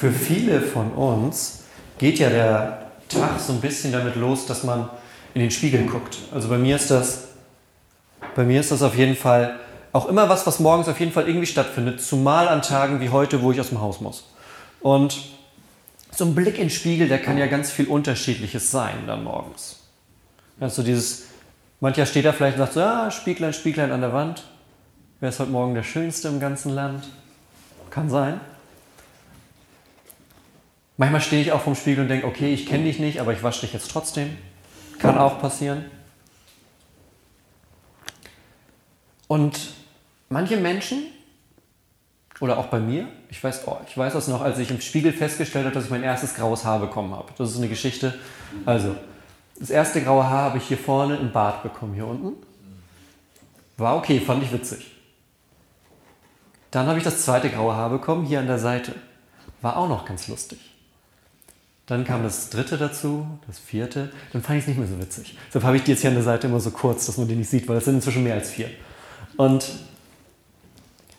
Für 0.00 0.12
viele 0.12 0.62
von 0.62 0.92
uns 0.92 1.64
geht 1.98 2.18
ja 2.20 2.30
der 2.30 2.86
Tag 3.10 3.38
so 3.38 3.52
ein 3.52 3.60
bisschen 3.60 3.92
damit 3.92 4.16
los, 4.16 4.46
dass 4.46 4.64
man 4.64 4.88
in 5.34 5.42
den 5.42 5.50
Spiegel 5.50 5.84
guckt. 5.84 6.16
Also 6.32 6.48
bei 6.48 6.56
mir 6.56 6.76
ist 6.76 6.90
das, 6.90 7.24
bei 8.34 8.44
mir 8.44 8.60
ist 8.60 8.70
das 8.70 8.80
auf 8.80 8.96
jeden 8.96 9.14
Fall 9.14 9.60
auch 9.92 10.08
immer 10.08 10.30
was, 10.30 10.46
was 10.46 10.58
morgens 10.58 10.88
auf 10.88 10.98
jeden 10.98 11.12
Fall 11.12 11.28
irgendwie 11.28 11.46
stattfindet, 11.46 12.00
zumal 12.00 12.48
an 12.48 12.62
Tagen 12.62 13.00
wie 13.00 13.10
heute, 13.10 13.42
wo 13.42 13.52
ich 13.52 13.60
aus 13.60 13.68
dem 13.68 13.82
Haus 13.82 14.00
muss. 14.00 14.24
Und 14.80 15.20
so 16.10 16.24
ein 16.24 16.34
Blick 16.34 16.54
in 16.54 16.68
den 16.68 16.70
Spiegel, 16.70 17.06
der 17.06 17.20
kann 17.20 17.36
ja 17.36 17.46
ganz 17.46 17.70
viel 17.70 17.86
Unterschiedliches 17.86 18.70
sein 18.70 19.06
dann 19.06 19.22
morgens. 19.22 19.80
Also 20.60 20.82
dieses, 20.82 21.24
mancher 21.80 22.06
steht 22.06 22.24
da 22.24 22.32
vielleicht 22.32 22.56
und 22.56 22.62
sagt 22.62 22.72
so, 22.72 22.80
ja, 22.80 23.10
Spieglein, 23.10 23.52
Spieglein 23.52 23.92
an 23.92 24.00
der 24.00 24.14
Wand. 24.14 24.44
Wer 25.20 25.28
ist 25.28 25.40
heute 25.40 25.50
Morgen 25.50 25.74
der 25.74 25.82
Schönste 25.82 26.28
im 26.28 26.40
ganzen 26.40 26.70
Land? 26.74 27.06
Kann 27.90 28.08
sein. 28.08 28.40
Manchmal 31.00 31.22
stehe 31.22 31.40
ich 31.40 31.50
auch 31.50 31.62
vom 31.62 31.74
Spiegel 31.74 32.02
und 32.02 32.08
denke, 32.08 32.26
okay, 32.26 32.52
ich 32.52 32.66
kenne 32.66 32.84
dich 32.84 32.98
nicht, 32.98 33.22
aber 33.22 33.32
ich 33.32 33.42
wasche 33.42 33.62
dich 33.62 33.72
jetzt 33.72 33.90
trotzdem. 33.90 34.36
Kann 34.98 35.16
auch 35.16 35.40
passieren. 35.40 35.86
Und 39.26 39.58
manche 40.28 40.58
Menschen, 40.58 41.04
oder 42.38 42.58
auch 42.58 42.66
bei 42.66 42.80
mir, 42.80 43.08
ich 43.30 43.42
weiß, 43.42 43.66
oh, 43.66 43.78
ich 43.88 43.96
weiß 43.96 44.12
das 44.12 44.28
noch, 44.28 44.42
als 44.42 44.58
ich 44.58 44.70
im 44.70 44.82
Spiegel 44.82 45.14
festgestellt 45.14 45.64
habe, 45.64 45.74
dass 45.74 45.84
ich 45.84 45.90
mein 45.90 46.02
erstes 46.02 46.34
graues 46.34 46.66
Haar 46.66 46.80
bekommen 46.80 47.14
habe. 47.14 47.32
Das 47.38 47.48
ist 47.48 47.56
eine 47.56 47.68
Geschichte. 47.68 48.12
Also, 48.66 48.94
das 49.58 49.70
erste 49.70 50.02
graue 50.02 50.24
Haar 50.24 50.42
habe 50.42 50.58
ich 50.58 50.64
hier 50.64 50.76
vorne 50.76 51.16
im 51.16 51.32
Bart 51.32 51.62
bekommen, 51.62 51.94
hier 51.94 52.06
unten. 52.06 52.34
War 53.78 53.96
okay, 53.96 54.20
fand 54.20 54.42
ich 54.42 54.52
witzig. 54.52 54.90
Dann 56.70 56.86
habe 56.88 56.98
ich 56.98 57.04
das 57.04 57.24
zweite 57.24 57.48
graue 57.48 57.74
Haar 57.74 57.88
bekommen, 57.88 58.26
hier 58.26 58.40
an 58.40 58.46
der 58.46 58.58
Seite. 58.58 58.94
War 59.62 59.78
auch 59.78 59.88
noch 59.88 60.04
ganz 60.04 60.28
lustig. 60.28 60.69
Dann 61.90 62.04
kam 62.04 62.22
das 62.22 62.50
dritte 62.50 62.78
dazu, 62.78 63.26
das 63.48 63.58
vierte. 63.58 64.12
Dann 64.32 64.42
fand 64.42 64.58
ich 64.58 64.62
es 64.62 64.68
nicht 64.68 64.78
mehr 64.78 64.86
so 64.86 65.00
witzig. 65.00 65.36
Deshalb 65.48 65.64
habe 65.64 65.76
ich 65.76 65.82
die 65.82 65.90
jetzt 65.90 66.02
hier 66.02 66.10
an 66.10 66.14
der 66.14 66.22
Seite 66.22 66.46
immer 66.46 66.60
so 66.60 66.70
kurz, 66.70 67.06
dass 67.06 67.18
man 67.18 67.26
die 67.26 67.34
nicht 67.34 67.50
sieht, 67.50 67.66
weil 67.66 67.78
es 67.78 67.84
sind 67.84 67.96
inzwischen 67.96 68.22
mehr 68.22 68.34
als 68.34 68.48
vier. 68.48 68.70
Und 69.36 69.68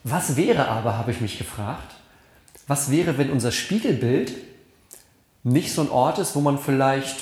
was 0.05 0.37
wäre 0.37 0.69
aber, 0.69 0.97
habe 0.97 1.11
ich 1.11 1.19
mich 1.19 1.37
gefragt, 1.37 1.95
was 2.67 2.89
wäre, 2.89 3.17
wenn 3.17 3.31
unser 3.31 3.51
Spiegelbild 3.51 4.31
nicht 5.43 5.73
so 5.73 5.81
ein 5.81 5.89
Ort 5.89 6.19
ist, 6.19 6.37
wo 6.37 6.39
man 6.39 6.57
vielleicht 6.57 7.17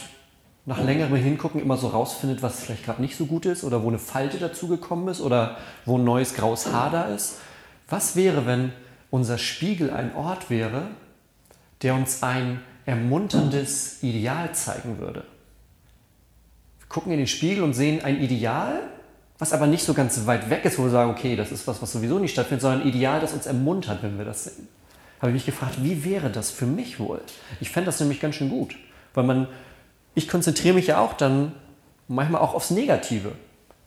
nach 0.67 0.83
längerem 0.83 1.16
Hingucken 1.16 1.59
immer 1.59 1.77
so 1.77 1.88
rausfindet, 1.88 2.44
was 2.44 2.59
vielleicht 2.59 2.86
gerade 2.86 3.02
nicht 3.02 3.17
so 3.17 3.25
gut 3.25 3.47
ist 3.47 3.64
oder 3.64 3.81
wo 3.81 3.88
eine 3.88 3.97
Falte 3.97 4.38
dazugekommen 4.38 5.08
ist 5.08 5.22
oder 5.22 5.58
wo 5.86 5.97
ein 5.97 6.03
neues 6.03 6.36
graues 6.36 6.72
Haar 6.72 6.92
da 6.92 7.05
ist. 7.05 7.38
Was 7.89 8.16
wäre, 8.16 8.45
wenn 8.45 8.73
unser 9.09 9.39
Spiegel 9.39 9.89
ein 9.89 10.14
Ort 10.14 10.52
wäre, 10.52 10.89
der 11.81 11.95
uns 11.95 12.22
ein 12.22 12.61
ermunterndes 12.90 14.02
Ideal 14.02 14.54
zeigen 14.54 14.98
würde. 14.98 15.23
Wir 16.80 16.88
gucken 16.88 17.12
in 17.12 17.20
den 17.20 17.28
Spiegel 17.28 17.64
und 17.64 17.73
sehen 17.73 18.04
ein 18.04 18.20
Ideal, 18.20 18.82
was 19.38 19.54
aber 19.54 19.68
nicht 19.68 19.86
so 19.86 19.94
ganz 19.94 20.26
weit 20.26 20.50
weg 20.50 20.66
ist, 20.66 20.80
wo 20.80 20.84
wir 20.84 20.90
sagen, 20.90 21.12
okay, 21.12 21.36
das 21.36 21.52
ist 21.52 21.67
was, 21.67 21.82
was 21.82 21.92
sowieso 21.92 22.20
nicht 22.20 22.32
stattfindet, 22.32 22.62
sondern 22.62 22.82
ein 22.82 22.88
Ideal, 22.88 23.22
das 23.22 23.34
uns 23.34 23.45
ermuntert, 23.45 24.02
wenn 24.02 24.17
wir 24.17 24.26
das 24.26 24.45
sehen. 24.45 24.67
Habe 25.22 25.32
ich 25.32 25.36
mich 25.36 25.45
gefragt, 25.45 25.76
wie 25.84 26.04
wäre 26.04 26.30
das 26.30 26.50
für 26.50 26.66
mich 26.66 27.00
wohl? 27.00 27.22
Ich 27.60 27.70
fände 27.70 27.86
das 27.86 28.00
nämlich 28.00 28.20
ganz 28.20 28.36
schön 28.36 28.50
gut, 28.50 28.76
weil 29.14 29.23
man, 29.23 29.48
ich 30.16 30.28
konzentriere 30.28 30.73
mich 30.73 30.88
ja 30.88 31.00
auch 31.00 31.14
dann 31.14 31.54
manchmal 32.08 32.42
auch 32.42 32.54
aufs 32.54 32.72
Negative. 32.72 33.34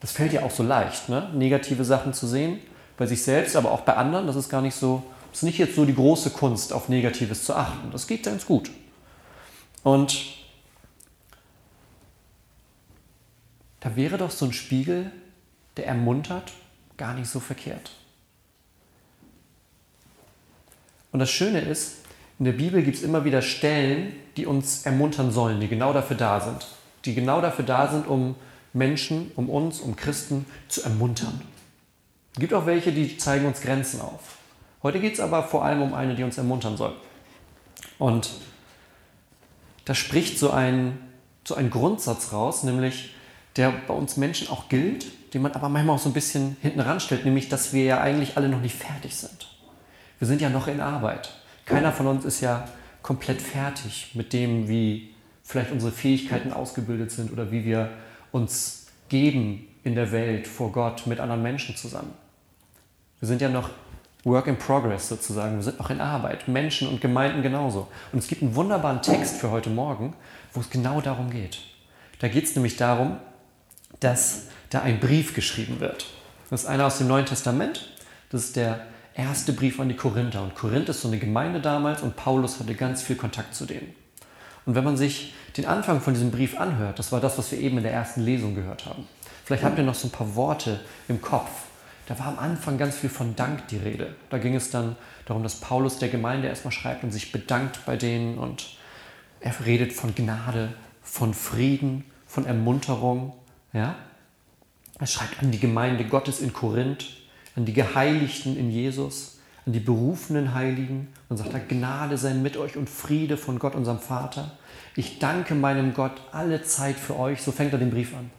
Das 0.00 0.12
fällt 0.12 0.32
ja 0.32 0.42
auch 0.42 0.50
so 0.50 0.62
leicht, 0.62 1.08
ne? 1.08 1.28
negative 1.34 1.84
Sachen 1.84 2.12
zu 2.12 2.26
sehen, 2.26 2.58
bei 2.96 3.06
sich 3.06 3.22
selbst, 3.22 3.56
aber 3.56 3.72
auch 3.72 3.80
bei 3.80 3.94
anderen. 3.94 4.26
Das 4.26 4.36
ist 4.36 4.48
gar 4.48 4.62
nicht 4.62 4.74
so, 4.74 5.02
ist 5.32 5.42
nicht 5.42 5.58
jetzt 5.58 5.74
so 5.74 5.84
die 5.84 5.94
große 5.94 6.30
Kunst, 6.30 6.72
auf 6.72 6.88
Negatives 6.88 7.44
zu 7.44 7.54
achten. 7.54 7.90
Das 7.90 8.06
geht 8.06 8.22
ganz 8.24 8.46
gut. 8.46 8.70
Und 9.82 10.34
da 13.80 13.96
wäre 13.96 14.18
doch 14.18 14.30
so 14.30 14.46
ein 14.46 14.52
Spiegel, 14.52 15.10
der 15.76 15.86
ermuntert, 15.86 16.52
gar 16.96 17.14
nicht 17.14 17.28
so 17.28 17.40
verkehrt. 17.40 17.90
Und 21.10 21.18
das 21.18 21.30
Schöne 21.30 21.60
ist, 21.60 21.96
in 22.38 22.44
der 22.44 22.52
Bibel 22.52 22.82
gibt 22.82 22.96
es 22.96 23.02
immer 23.02 23.24
wieder 23.24 23.42
Stellen, 23.42 24.14
die 24.36 24.46
uns 24.46 24.86
ermuntern 24.86 25.30
sollen, 25.30 25.60
die 25.60 25.68
genau 25.68 25.92
dafür 25.92 26.16
da 26.16 26.40
sind. 26.40 26.66
Die 27.04 27.14
genau 27.14 27.40
dafür 27.40 27.64
da 27.64 27.88
sind, 27.88 28.06
um 28.06 28.36
Menschen, 28.72 29.30
um 29.36 29.50
uns, 29.50 29.80
um 29.80 29.96
Christen 29.96 30.46
zu 30.68 30.82
ermuntern. 30.82 31.40
Es 32.34 32.40
gibt 32.40 32.54
auch 32.54 32.66
welche, 32.66 32.92
die 32.92 33.18
zeigen 33.18 33.46
uns 33.46 33.60
Grenzen 33.60 34.00
auf. 34.00 34.38
Heute 34.82 35.00
geht 35.00 35.14
es 35.14 35.20
aber 35.20 35.42
vor 35.42 35.64
allem 35.64 35.82
um 35.82 35.94
eine, 35.94 36.14
die 36.14 36.22
uns 36.22 36.38
ermuntern 36.38 36.76
soll. 36.76 36.94
Und 37.98 38.30
da 39.84 39.94
spricht 39.94 40.38
so 40.38 40.50
ein, 40.50 40.98
so 41.44 41.54
ein 41.54 41.70
Grundsatz 41.70 42.32
raus, 42.32 42.62
nämlich 42.62 43.14
der 43.56 43.72
bei 43.86 43.94
uns 43.94 44.16
Menschen 44.16 44.48
auch 44.48 44.68
gilt, 44.68 45.06
den 45.34 45.42
man 45.42 45.52
aber 45.52 45.68
manchmal 45.68 45.96
auch 45.96 46.00
so 46.00 46.08
ein 46.08 46.14
bisschen 46.14 46.56
hinten 46.60 46.80
ranstellt, 46.80 47.24
nämlich, 47.24 47.48
dass 47.48 47.72
wir 47.72 47.84
ja 47.84 48.00
eigentlich 48.00 48.36
alle 48.36 48.48
noch 48.48 48.60
nicht 48.60 48.76
fertig 48.76 49.14
sind. 49.14 49.48
Wir 50.18 50.28
sind 50.28 50.40
ja 50.40 50.48
noch 50.48 50.68
in 50.68 50.80
Arbeit. 50.80 51.34
Keiner 51.64 51.92
von 51.92 52.06
uns 52.06 52.24
ist 52.24 52.40
ja 52.40 52.68
komplett 53.02 53.42
fertig 53.42 54.12
mit 54.14 54.32
dem, 54.32 54.68
wie 54.68 55.14
vielleicht 55.42 55.72
unsere 55.72 55.92
Fähigkeiten 55.92 56.52
ausgebildet 56.52 57.10
sind 57.10 57.32
oder 57.32 57.50
wie 57.50 57.64
wir 57.64 57.90
uns 58.30 58.86
geben 59.08 59.66
in 59.84 59.94
der 59.94 60.12
Welt 60.12 60.46
vor 60.46 60.72
Gott 60.72 61.06
mit 61.06 61.20
anderen 61.20 61.42
Menschen 61.42 61.76
zusammen. 61.76 62.12
Wir 63.18 63.28
sind 63.28 63.40
ja 63.40 63.48
noch 63.48 63.70
Work 64.24 64.46
in 64.46 64.56
Progress 64.56 65.08
sozusagen. 65.08 65.56
Wir 65.56 65.62
sind 65.62 65.78
noch 65.78 65.90
in 65.90 66.00
Arbeit, 66.00 66.46
Menschen 66.46 66.88
und 66.88 67.00
Gemeinden 67.00 67.42
genauso. 67.42 67.88
Und 68.12 68.20
es 68.20 68.28
gibt 68.28 68.42
einen 68.42 68.54
wunderbaren 68.54 69.02
Text 69.02 69.36
für 69.36 69.50
heute 69.50 69.70
Morgen, 69.70 70.14
wo 70.52 70.60
es 70.60 70.70
genau 70.70 71.00
darum 71.00 71.30
geht. 71.30 71.58
Da 72.20 72.28
geht 72.28 72.44
es 72.44 72.54
nämlich 72.54 72.76
darum, 72.76 73.16
dass 74.00 74.46
da 74.70 74.82
ein 74.82 75.00
Brief 75.00 75.34
geschrieben 75.34 75.80
wird. 75.80 76.06
Das 76.50 76.62
ist 76.62 76.68
einer 76.68 76.86
aus 76.86 76.98
dem 76.98 77.08
Neuen 77.08 77.26
Testament. 77.26 77.90
Das 78.30 78.44
ist 78.44 78.56
der 78.56 78.86
erste 79.14 79.52
Brief 79.52 79.80
an 79.80 79.88
die 79.88 79.96
Korinther. 79.96 80.42
Und 80.42 80.54
Korinth 80.54 80.88
ist 80.88 81.00
so 81.00 81.08
eine 81.08 81.18
Gemeinde 81.18 81.60
damals 81.60 82.02
und 82.02 82.16
Paulus 82.16 82.60
hatte 82.60 82.74
ganz 82.74 83.02
viel 83.02 83.16
Kontakt 83.16 83.54
zu 83.54 83.66
denen. 83.66 83.94
Und 84.64 84.74
wenn 84.76 84.84
man 84.84 84.96
sich 84.96 85.34
den 85.56 85.66
Anfang 85.66 86.00
von 86.00 86.14
diesem 86.14 86.30
Brief 86.30 86.58
anhört, 86.58 86.98
das 86.98 87.10
war 87.10 87.20
das, 87.20 87.36
was 87.36 87.50
wir 87.50 87.58
eben 87.58 87.78
in 87.78 87.82
der 87.82 87.92
ersten 87.92 88.22
Lesung 88.22 88.54
gehört 88.54 88.86
haben. 88.86 89.08
Vielleicht 89.44 89.64
habt 89.64 89.76
ihr 89.76 89.84
noch 89.84 89.94
so 89.94 90.06
ein 90.06 90.12
paar 90.12 90.34
Worte 90.36 90.80
im 91.08 91.20
Kopf, 91.20 91.50
da 92.06 92.18
war 92.18 92.26
am 92.26 92.38
Anfang 92.38 92.78
ganz 92.78 92.96
viel 92.96 93.10
von 93.10 93.36
Dank 93.36 93.68
die 93.68 93.76
Rede. 93.76 94.14
Da 94.30 94.38
ging 94.38 94.54
es 94.54 94.70
dann 94.70 94.96
darum, 95.26 95.42
dass 95.42 95.60
Paulus 95.60 95.98
der 95.98 96.08
Gemeinde 96.08 96.48
erstmal 96.48 96.72
schreibt 96.72 97.04
und 97.04 97.12
sich 97.12 97.32
bedankt 97.32 97.80
bei 97.86 97.96
denen 97.96 98.38
und 98.38 98.76
er 99.40 99.54
redet 99.64 99.92
von 99.92 100.14
Gnade, 100.14 100.72
von 101.02 101.34
Frieden, 101.34 102.04
von 102.26 102.46
Ermunterung. 102.46 103.34
Ja? 103.72 103.96
Er 104.98 105.06
schreibt 105.06 105.42
an 105.42 105.50
die 105.50 105.60
Gemeinde 105.60 106.04
Gottes 106.04 106.40
in 106.40 106.52
Korinth, 106.52 107.06
an 107.56 107.64
die 107.64 107.72
Geheiligten 107.72 108.56
in 108.56 108.70
Jesus, 108.70 109.38
an 109.64 109.72
die 109.72 109.80
berufenen 109.80 110.54
Heiligen 110.54 111.08
und 111.28 111.36
sagt, 111.36 111.68
Gnade 111.68 112.18
sei 112.18 112.34
mit 112.34 112.56
euch 112.56 112.76
und 112.76 112.90
Friede 112.90 113.36
von 113.36 113.58
Gott, 113.58 113.74
unserem 113.74 114.00
Vater. 114.00 114.52
Ich 114.96 115.18
danke 115.18 115.54
meinem 115.54 115.94
Gott 115.94 116.20
alle 116.32 116.62
Zeit 116.62 116.96
für 116.96 117.18
euch. 117.18 117.42
So 117.42 117.52
fängt 117.52 117.72
er 117.72 117.78
den 117.78 117.90
Brief 117.90 118.14
an. 118.14 118.30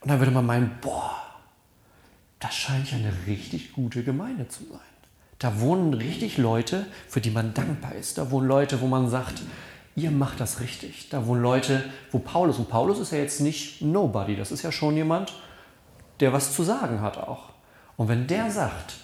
Und 0.00 0.10
dann 0.10 0.20
würde 0.20 0.30
man 0.30 0.46
meinen, 0.46 0.78
boah, 0.80 1.27
das 2.40 2.54
scheint 2.54 2.90
ja 2.90 2.98
eine 2.98 3.12
richtig 3.26 3.72
gute 3.72 4.02
Gemeinde 4.02 4.48
zu 4.48 4.64
sein. 4.64 4.80
Da 5.38 5.60
wohnen 5.60 5.94
richtig 5.94 6.36
Leute, 6.38 6.86
für 7.08 7.20
die 7.20 7.30
man 7.30 7.54
dankbar 7.54 7.94
ist. 7.94 8.18
Da 8.18 8.30
wohnen 8.30 8.48
Leute, 8.48 8.80
wo 8.80 8.86
man 8.86 9.08
sagt, 9.08 9.42
ihr 9.94 10.10
macht 10.10 10.40
das 10.40 10.60
richtig. 10.60 11.08
Da 11.10 11.26
wohnen 11.26 11.42
Leute, 11.42 11.84
wo 12.10 12.18
Paulus, 12.18 12.58
und 12.58 12.68
Paulus 12.68 12.98
ist 12.98 13.12
ja 13.12 13.18
jetzt 13.18 13.40
nicht 13.40 13.82
Nobody, 13.82 14.36
das 14.36 14.52
ist 14.52 14.62
ja 14.62 14.72
schon 14.72 14.96
jemand, 14.96 15.34
der 16.20 16.32
was 16.32 16.54
zu 16.54 16.62
sagen 16.62 17.00
hat 17.00 17.18
auch. 17.18 17.50
Und 17.96 18.08
wenn 18.08 18.26
der 18.26 18.50
sagt, 18.50 18.94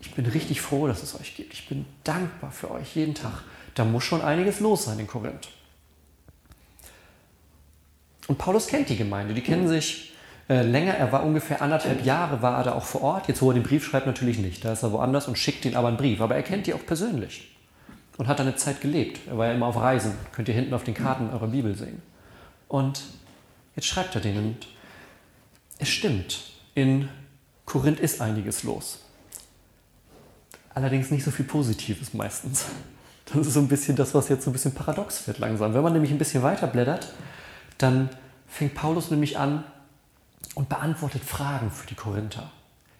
ich 0.00 0.12
bin 0.14 0.26
richtig 0.26 0.60
froh, 0.60 0.86
dass 0.86 1.02
es 1.02 1.18
euch 1.18 1.36
gibt, 1.36 1.52
ich 1.52 1.68
bin 1.68 1.84
dankbar 2.04 2.50
für 2.50 2.70
euch 2.70 2.96
jeden 2.96 3.14
Tag, 3.14 3.42
da 3.74 3.84
muss 3.84 4.04
schon 4.04 4.22
einiges 4.22 4.60
los 4.60 4.84
sein 4.84 4.98
in 4.98 5.06
Korinth. 5.06 5.48
Und 8.26 8.38
Paulus 8.38 8.66
kennt 8.66 8.88
die 8.88 8.96
Gemeinde, 8.96 9.34
die 9.34 9.42
kennen 9.42 9.68
sich 9.68 10.12
äh, 10.50 10.62
länger. 10.62 10.94
Er 10.94 11.12
war 11.12 11.22
ungefähr 11.22 11.62
anderthalb 11.62 12.04
Jahre, 12.04 12.42
war 12.42 12.58
er 12.58 12.64
da 12.64 12.72
auch 12.72 12.84
vor 12.84 13.02
Ort. 13.02 13.28
Jetzt, 13.28 13.40
wo 13.40 13.50
er 13.50 13.54
den 13.54 13.62
Brief 13.62 13.84
schreibt, 13.84 14.06
natürlich 14.06 14.40
nicht. 14.40 14.64
Da 14.64 14.72
ist 14.72 14.82
er 14.82 14.90
woanders 14.90 15.28
und 15.28 15.38
schickt 15.38 15.64
ihn 15.64 15.76
aber 15.76 15.86
einen 15.86 15.96
Brief. 15.96 16.20
Aber 16.20 16.34
er 16.34 16.42
kennt 16.42 16.66
die 16.66 16.74
auch 16.74 16.84
persönlich 16.84 17.56
und 18.18 18.26
hat 18.26 18.40
da 18.40 18.42
eine 18.42 18.56
Zeit 18.56 18.80
gelebt. 18.80 19.20
Er 19.28 19.38
war 19.38 19.46
ja 19.46 19.52
immer 19.52 19.66
auf 19.66 19.76
Reisen. 19.76 20.12
Könnt 20.32 20.48
ihr 20.48 20.54
hinten 20.54 20.74
auf 20.74 20.82
den 20.82 20.94
Karten 20.94 21.30
eurer 21.30 21.46
Bibel 21.46 21.76
sehen. 21.76 22.02
Und 22.66 23.00
jetzt 23.76 23.86
schreibt 23.86 24.16
er 24.16 24.20
denen. 24.20 24.44
Und 24.44 24.66
es 25.78 25.88
stimmt, 25.88 26.40
in 26.74 27.08
Korinth 27.64 28.00
ist 28.00 28.20
einiges 28.20 28.64
los. 28.64 28.98
Allerdings 30.74 31.12
nicht 31.12 31.22
so 31.22 31.30
viel 31.30 31.44
Positives 31.44 32.12
meistens. 32.12 32.66
Das 33.26 33.46
ist 33.46 33.54
so 33.54 33.60
ein 33.60 33.68
bisschen 33.68 33.94
das, 33.94 34.14
was 34.14 34.28
jetzt 34.28 34.42
so 34.42 34.50
ein 34.50 34.52
bisschen 34.52 34.74
paradox 34.74 35.28
wird 35.28 35.38
langsam. 35.38 35.74
Wenn 35.74 35.82
man 35.82 35.92
nämlich 35.92 36.10
ein 36.10 36.18
bisschen 36.18 36.42
weiter 36.42 36.66
blättert, 36.66 37.14
dann 37.78 38.08
fängt 38.48 38.74
Paulus 38.74 39.12
nämlich 39.12 39.38
an, 39.38 39.62
und 40.54 40.68
beantwortet 40.68 41.24
Fragen 41.24 41.70
für 41.70 41.86
die 41.86 41.94
Korinther. 41.94 42.50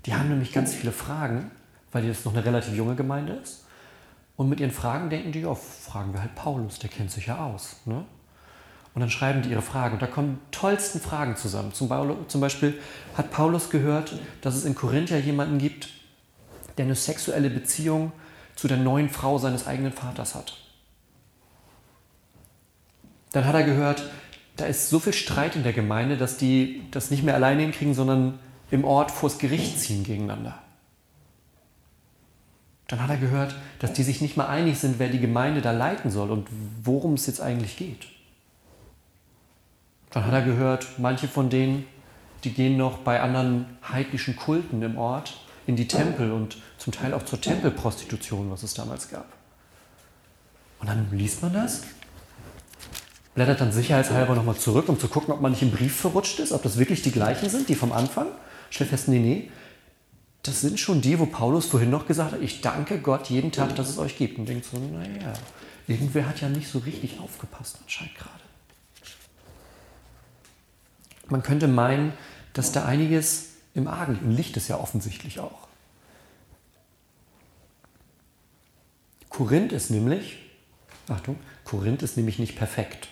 Die 0.07 0.15
haben 0.15 0.29
nämlich 0.29 0.53
ganz 0.53 0.75
viele 0.75 0.93
Fragen, 0.93 1.51
weil 1.93 2.07
das 2.07 2.25
noch 2.25 2.33
eine 2.33 2.45
relativ 2.45 2.75
junge 2.75 2.95
Gemeinde 2.95 3.35
ist. 3.35 3.65
Und 4.37 4.49
mit 4.49 4.61
ihren 4.61 4.71
Fragen 4.71 5.11
denken 5.11 5.33
die, 5.33 5.41
ja, 5.41 5.55
fragen 5.55 6.15
wir 6.15 6.23
halt 6.23 6.35
Paulus, 6.35 6.79
der 6.79 6.89
kennt 6.89 7.11
sich 7.11 7.27
ja 7.27 7.45
aus. 7.45 7.77
Ne? 7.85 8.05
Und 8.95 9.01
dann 9.01 9.11
schreiben 9.11 9.43
die 9.43 9.51
ihre 9.51 9.63
Fragen. 9.63 9.95
Und 9.95 10.03
da 10.03 10.07
kommen 10.07 10.41
tollsten 10.51 11.01
Fragen 11.01 11.37
zusammen. 11.37 11.73
Zum 11.75 11.89
Beispiel 12.41 12.81
hat 13.17 13.31
Paulus 13.31 13.71
gehört, 13.71 14.15
dass 14.41 14.55
es 14.55 14.65
in 14.65 14.75
Korinth 14.75 15.11
ja 15.11 15.19
jemanden 15.19 15.59
gibt, 15.59 15.91
der 16.79 16.87
eine 16.87 16.95
sexuelle 16.95 17.51
Beziehung 17.51 18.13
zu 18.57 18.67
der 18.67 18.79
neuen 18.79 19.11
Frau 19.11 19.39
seines 19.39 19.67
eigenen 19.67 19.93
Vaters 19.93 20.35
hat. 20.35 20.57
Dann 23.33 23.45
hat 23.45 23.55
er 23.55 23.63
gehört, 23.63 24.03
da 24.61 24.67
ist 24.67 24.91
so 24.91 24.99
viel 24.99 25.13
Streit 25.13 25.57
in 25.57 25.63
der 25.63 25.73
Gemeinde, 25.73 26.17
dass 26.17 26.37
die 26.37 26.83
das 26.91 27.11
nicht 27.11 27.23
mehr 27.23 27.35
alleine 27.35 27.63
hinkriegen, 27.63 27.95
sondern 27.95 28.39
im 28.71 28.85
Ort 28.85 29.11
vors 29.11 29.39
Gericht 29.39 29.81
ziehen 29.81 30.05
gegeneinander. 30.05 30.59
Dann 32.89 33.03
hat 33.03 33.11
er 33.11 33.17
gehört, 33.17 33.55
dass 33.79 33.93
die 33.93 34.03
sich 34.03 34.21
nicht 34.21 34.37
mal 34.37 34.47
einig 34.47 34.79
sind, 34.79 34.99
wer 34.99 35.09
die 35.09 35.21
Gemeinde 35.21 35.61
da 35.61 35.71
leiten 35.71 36.11
soll 36.11 36.31
und 36.31 36.49
worum 36.83 37.15
es 37.15 37.27
jetzt 37.27 37.41
eigentlich 37.41 37.77
geht. 37.77 38.07
Dann 40.11 40.27
hat 40.27 40.33
er 40.33 40.43
gehört, 40.43 40.99
manche 40.99 41.29
von 41.29 41.51
denen, 41.51 41.87
die 42.43 42.53
gehen 42.53 42.77
noch 42.77 42.99
bei 42.99 43.21
anderen 43.21 43.67
heidnischen 43.89 44.35
Kulten 44.35 44.83
im 44.83 44.99
Ort 44.99 45.41
in 45.67 45.77
die 45.77 45.87
Tempel 45.87 46.33
und 46.33 46.57
zum 46.79 46.93
Teil 46.93 47.15
auch 47.15 47.25
zur 47.25 47.41
Tempelprostitution, 47.41 48.51
was 48.51 48.65
es 48.65 48.75
damals 48.75 49.09
gab. 49.09 49.27
Und 50.81 50.89
dann 50.89 51.07
liest 51.13 51.43
man 51.43 51.53
das, 51.53 51.83
blättert 53.35 53.61
dann 53.61 53.73
sicherheitshalber 53.73 54.35
nochmal 54.35 54.57
zurück, 54.57 54.89
um 54.89 54.99
zu 54.99 55.09
gucken, 55.09 55.33
ob 55.33 55.41
man 55.41 55.53
nicht 55.53 55.63
im 55.63 55.71
Brief 55.71 55.97
verrutscht 55.97 56.41
ist, 56.41 56.53
ob 56.53 56.63
das 56.63 56.79
wirklich 56.79 57.03
die 57.03 57.13
gleichen 57.13 57.49
sind, 57.49 57.69
die 57.69 57.75
vom 57.75 57.93
Anfang. 57.93 58.27
Stellt 58.71 58.91
fest, 58.91 59.09
nee, 59.09 59.19
nee, 59.19 59.51
das 60.43 60.61
sind 60.61 60.81
schon 60.81 61.01
die, 61.01 61.19
wo 61.19 61.27
Paulus 61.27 61.67
vorhin 61.67 61.91
noch 61.91 62.07
gesagt 62.07 62.33
hat, 62.33 62.41
ich 62.41 62.61
danke 62.61 62.99
Gott 62.99 63.29
jeden 63.29 63.53
Tag, 63.53 63.77
dass 63.77 63.89
es 63.89 63.99
euch 63.99 64.17
gibt. 64.17 64.39
Und 64.39 64.49
denkt 64.49 64.65
so, 64.65 64.79
naja, 64.79 65.33
irgendwer 65.87 66.27
hat 66.27 66.41
ja 66.41 66.49
nicht 66.49 66.69
so 66.69 66.79
richtig 66.79 67.19
aufgepasst 67.21 67.79
anscheinend 67.83 68.15
gerade. 68.17 68.31
Man 71.29 71.43
könnte 71.43 71.69
meinen, 71.69 72.13
dass 72.55 72.73
da 72.73 72.85
einiges 72.85 73.51
im 73.75 73.87
Argen 73.87 74.15
liegt 74.15 74.25
und 74.25 74.37
Licht 74.37 74.57
ist 74.57 74.69
ja 74.69 74.79
offensichtlich 74.79 75.39
auch. 75.39 75.69
Korinth 79.29 79.73
ist 79.73 79.91
nämlich, 79.91 80.39
Achtung, 81.09 81.39
Korinth 81.65 82.03
ist 82.03 82.17
nämlich 82.17 82.39
nicht 82.39 82.57
perfekt. 82.57 83.09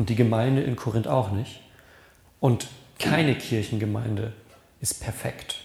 Und 0.00 0.08
die 0.08 0.16
Gemeinde 0.16 0.62
in 0.62 0.76
Korinth 0.76 1.08
auch 1.08 1.30
nicht. 1.30 1.60
Und 2.40 2.68
keine 2.98 3.34
Kirchengemeinde 3.34 4.32
ist 4.80 5.02
perfekt, 5.02 5.56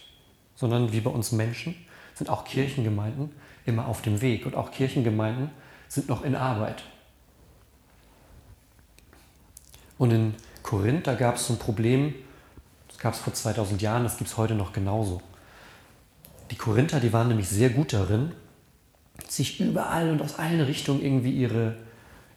sondern 0.55 0.91
wie 0.91 0.99
bei 0.99 1.09
uns 1.09 1.31
Menschen 1.31 1.73
sind 2.15 2.29
auch 2.29 2.43
Kirchengemeinden 2.43 3.31
immer 3.65 3.87
auf 3.87 4.01
dem 4.01 4.19
Weg 4.19 4.45
und 4.45 4.53
auch 4.53 4.71
Kirchengemeinden 4.71 5.51
sind 5.87 6.09
noch 6.09 6.21
in 6.25 6.35
Arbeit. 6.35 6.83
Und 9.97 10.11
in 10.11 10.35
Korinth, 10.63 11.07
da 11.07 11.13
gab 11.13 11.35
es 11.35 11.47
so 11.47 11.53
ein 11.53 11.59
Problem, 11.59 12.13
das 12.89 12.97
gab 12.97 13.13
es 13.13 13.21
vor 13.21 13.33
2000 13.33 13.81
Jahren, 13.81 14.03
das 14.03 14.17
gibt 14.17 14.29
es 14.29 14.35
heute 14.35 14.55
noch 14.55 14.73
genauso. 14.73 15.21
Die 16.51 16.57
Korinther, 16.57 16.99
die 16.99 17.13
waren 17.13 17.29
nämlich 17.29 17.47
sehr 17.47 17.69
gut 17.69 17.93
darin, 17.93 18.33
sich 19.29 19.61
überall 19.61 20.11
und 20.11 20.21
aus 20.21 20.37
allen 20.37 20.59
Richtungen 20.59 21.01
irgendwie 21.01 21.31
ihre, 21.31 21.77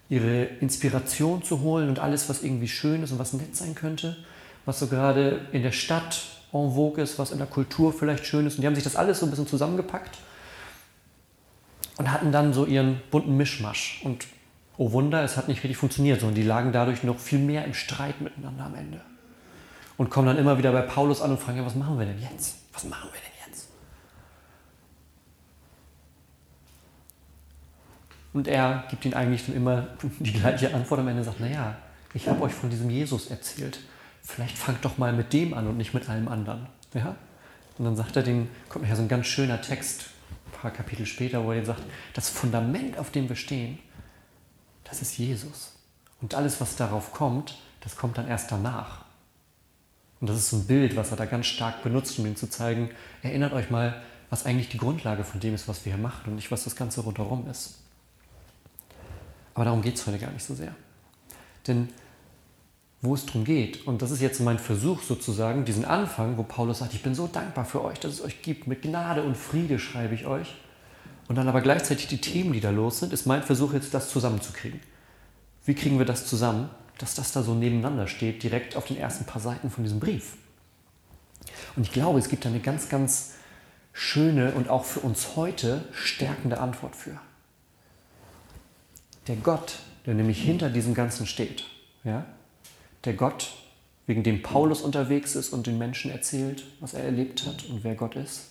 ihre 0.09 0.45
Inspiration 0.45 1.43
zu 1.43 1.61
holen 1.61 1.89
und 1.89 1.99
alles, 1.99 2.29
was 2.29 2.43
irgendwie 2.43 2.69
schön 2.69 3.03
ist 3.03 3.13
und 3.13 3.19
was 3.19 3.33
nett 3.35 3.55
sein 3.55 3.75
könnte, 3.75 4.17
was 4.65 4.79
so 4.79 4.87
gerade 4.87 5.47
in 5.53 5.63
der 5.63 5.73
Stadt 5.73 6.23
en 6.53 6.73
vogue 6.75 7.03
ist, 7.03 7.19
was 7.19 7.31
in 7.31 7.39
der 7.39 7.47
Kultur 7.47 7.93
vielleicht 7.93 8.27
schön 8.27 8.47
ist. 8.47 8.55
Und 8.55 8.63
die 8.63 8.67
haben 8.67 8.75
sich 8.75 8.85
das 8.85 8.97
alles 8.97 9.21
so 9.21 9.27
ein 9.27 9.31
bisschen 9.31 9.47
zusammengepackt 9.47 10.19
und 11.99 12.11
hatten 12.11 12.33
dann 12.33 12.55
so 12.55 12.65
ihren 12.65 13.01
bunten 13.11 13.37
Mischmasch. 13.37 14.01
Und 14.05 14.27
oh 14.79 14.93
Wunder, 14.93 15.23
es 15.23 15.37
hat 15.37 15.49
nicht 15.49 15.63
richtig 15.63 15.77
funktioniert, 15.77 16.21
sondern 16.21 16.37
die 16.37 16.43
lagen 16.43 16.73
dadurch 16.73 17.03
noch 17.03 17.19
viel 17.19 17.41
mehr 17.41 17.65
im 17.65 17.75
Streit 17.75 18.21
miteinander 18.21 18.65
am 18.65 18.75
Ende. 18.75 19.01
Und 19.99 20.11
kommen 20.11 20.29
dann 20.29 20.39
immer 20.39 20.57
wieder 20.59 20.73
bei 20.73 20.83
Paulus 20.83 21.21
an 21.21 21.33
und 21.33 21.41
fragen, 21.41 21.59
ja, 21.59 21.67
was 21.67 21.75
machen 21.75 21.99
wir 21.99 22.07
denn 22.07 22.21
jetzt? 22.23 22.57
Was 22.73 22.85
machen 22.85 23.11
wir 23.13 23.21
denn 23.21 23.33
jetzt? 23.33 23.38
Und 28.33 28.49
er 28.49 28.85
gibt 28.91 29.05
ihnen 29.05 29.15
eigentlich 29.15 29.47
dann 29.47 29.57
immer 29.57 29.89
die 30.19 30.33
gleiche 30.33 30.75
Antwort 30.75 31.01
am 31.01 31.09
Ende, 31.09 31.25
sagt, 31.25 31.41
naja, 31.41 31.77
ich 32.15 32.29
habe 32.29 32.43
euch 32.43 32.53
von 32.53 32.71
diesem 32.71 32.91
Jesus 32.91 33.31
erzählt. 33.31 33.81
Vielleicht 34.23 34.59
fangt 34.59 34.85
doch 34.85 34.99
mal 34.99 35.13
mit 35.13 35.33
dem 35.33 35.55
an 35.55 35.67
und 35.67 35.77
nicht 35.77 35.95
mit 35.95 36.09
allem 36.09 36.29
anderen. 36.29 36.67
Ja? 36.95 37.17
Und 37.79 37.85
dann 37.85 37.97
sagt 37.97 38.17
er 38.17 38.23
den, 38.23 38.49
kommt 38.69 38.85
nachher 38.85 38.97
so 38.97 39.03
ein 39.03 39.09
ganz 39.09 39.27
schöner 39.27 39.61
Text, 39.61 40.07
ein 40.47 40.61
paar 40.61 40.71
Kapitel 40.71 41.07
später, 41.07 41.45
wo 41.45 41.53
er 41.53 41.65
sagt, 41.65 41.83
das 42.15 42.29
Fundament, 42.29 42.99
auf 42.99 43.11
dem 43.11 43.29
wir 43.29 43.37
stehen, 43.37 43.79
das 44.85 45.03
ist 45.03 45.19
Jesus. 45.19 45.73
Und 46.21 46.35
alles, 46.35 46.61
was 46.61 46.77
darauf 46.77 47.13
kommt, 47.13 47.59
das 47.81 47.97
kommt 47.97 48.19
dann 48.19 48.29
erst 48.29 48.51
danach. 48.51 49.05
Und 50.21 50.29
das 50.29 50.37
ist 50.37 50.51
so 50.51 50.57
ein 50.57 50.67
Bild, 50.67 50.97
was 50.97 51.11
er 51.11 51.17
da 51.17 51.27
ganz 51.27 51.47
stark 51.47 51.83
benutzt, 51.83 52.19
um 52.19 52.27
ihm 52.27 52.37
zu 52.37 52.51
zeigen, 52.51 52.91
erinnert 53.23 53.53
euch 53.53 53.71
mal, 53.71 54.03
was 54.31 54.45
eigentlich 54.45 54.69
die 54.69 54.79
Grundlage 54.79 55.25
von 55.25 55.41
dem 55.41 55.55
ist, 55.55 55.69
was 55.69 55.85
wir 55.85 55.95
hier 55.95 56.03
machen 56.03 56.31
und 56.31 56.35
nicht, 56.35 56.51
was 56.51 56.65
das 56.65 56.75
Ganze 56.75 57.03
rundherum 57.03 57.49
ist. 57.49 57.79
Aber 59.59 59.65
darum 59.65 59.83
geht 59.83 59.97
es 59.97 60.07
heute 60.07 60.21
gar 60.21 60.31
nicht 60.31 60.45
so 60.45 60.55
sehr. 60.55 60.73
Denn 61.67 61.89
wo 63.03 63.15
es 63.15 63.27
darum 63.27 63.43
geht, 63.43 63.89
und 63.89 64.03
das 64.03 64.13
ist 64.13 64.21
jetzt 64.21 64.39
mein 64.39 64.61
Versuch 64.61 65.03
sozusagen, 65.03 65.65
diesen 65.65 65.85
Anfang, 65.85 66.39
wo 66.39 66.45
Paulus 66.45 66.79
sagt, 66.79 66.95
ich 66.95 67.03
bin 67.03 67.13
so 67.13 67.27
dankbar 67.27 67.65
für 67.65 67.83
euch, 67.83 67.99
dass 67.99 68.13
es 68.13 68.23
euch 68.23 68.41
gibt, 68.41 68.69
mit 68.69 68.83
Gnade 68.83 69.25
und 69.25 69.37
Friede 69.37 69.81
schreibe 69.81 70.15
ich 70.15 70.27
euch, 70.27 70.55
und 71.27 71.35
dann 71.35 71.49
aber 71.49 71.61
gleichzeitig 71.61 72.07
die 72.07 72.21
Themen, 72.21 72.53
die 72.53 72.61
da 72.61 72.71
los 72.71 73.01
sind, 73.01 73.13
ist 73.13 73.27
mein 73.27 73.43
Versuch 73.43 73.73
jetzt, 73.73 73.93
das 73.95 74.11
zusammenzukriegen. 74.11 74.79
Wie 75.65 75.75
kriegen 75.75 75.99
wir 75.99 76.07
das 76.07 76.25
zusammen, 76.25 76.71
dass 76.99 77.17
das 77.17 77.33
da 77.33 77.43
so 77.43 77.53
nebeneinander 77.53 78.07
steht, 78.07 78.45
direkt 78.45 78.77
auf 78.77 78.87
den 78.87 78.97
ersten 78.97 79.25
paar 79.25 79.43
Seiten 79.43 79.71
von 79.71 79.83
diesem 79.83 79.99
Brief? 79.99 80.37
Und 81.75 81.83
ich 81.83 81.91
glaube, 81.91 82.21
es 82.21 82.29
gibt 82.29 82.45
da 82.45 82.49
eine 82.49 82.61
ganz, 82.61 82.89
ganz 82.89 83.33
schöne 83.93 84.53
und 84.53 84.69
auch 84.69 84.85
für 84.85 85.01
uns 85.01 85.35
heute 85.35 85.85
stärkende 85.91 86.61
Antwort 86.61 86.95
für. 86.95 87.19
Der 89.29 89.37
Gott, 89.37 89.77
der 90.07 90.15
nämlich 90.15 90.43
hinter 90.43 90.71
diesem 90.71 90.95
Ganzen 90.95 91.27
steht, 91.27 91.65
ja, 92.03 92.25
der 93.05 93.13
Gott, 93.13 93.53
wegen 94.07 94.23
dem 94.23 94.43
Paulus 94.43 94.81
unterwegs 94.81 95.35
ist 95.35 95.51
und 95.51 95.67
den 95.67 95.77
Menschen 95.77 96.11
erzählt, 96.11 96.65
was 96.81 96.95
er 96.95 97.05
erlebt 97.05 97.45
hat 97.47 97.67
und 97.67 97.85
wer 97.85 97.95
Gott 97.95 98.17
ist, 98.17 98.49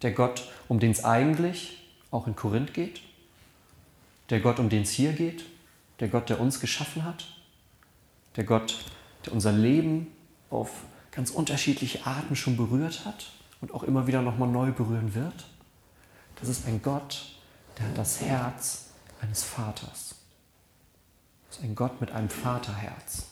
der 0.00 0.12
Gott, 0.12 0.50
um 0.68 0.80
den 0.80 0.92
es 0.92 1.04
eigentlich 1.04 1.76
auch 2.10 2.26
in 2.26 2.34
Korinth 2.34 2.72
geht, 2.72 3.02
der 4.30 4.40
Gott, 4.40 4.58
um 4.58 4.70
den 4.70 4.82
es 4.82 4.90
hier 4.90 5.12
geht, 5.12 5.44
der 6.00 6.08
Gott, 6.08 6.30
der 6.30 6.40
uns 6.40 6.58
geschaffen 6.58 7.04
hat, 7.04 7.26
der 8.36 8.44
Gott, 8.44 8.86
der 9.26 9.34
unser 9.34 9.52
Leben 9.52 10.06
auf 10.48 10.70
ganz 11.10 11.30
unterschiedliche 11.30 12.06
Arten 12.06 12.34
schon 12.34 12.56
berührt 12.56 13.04
hat 13.04 13.26
und 13.60 13.74
auch 13.74 13.82
immer 13.82 14.06
wieder 14.06 14.22
nochmal 14.22 14.48
neu 14.48 14.72
berühren 14.72 15.14
wird. 15.14 15.44
Das 16.36 16.48
ist 16.48 16.66
ein 16.66 16.80
Gott, 16.80 17.36
der 17.78 17.88
hat 17.88 17.98
das 17.98 18.22
Herz 18.22 18.91
eines 19.22 19.42
Vaters. 19.42 20.16
Das 21.48 21.58
ist 21.58 21.64
ein 21.64 21.74
Gott 21.74 22.00
mit 22.00 22.10
einem 22.10 22.28
Vaterherz. 22.28 23.26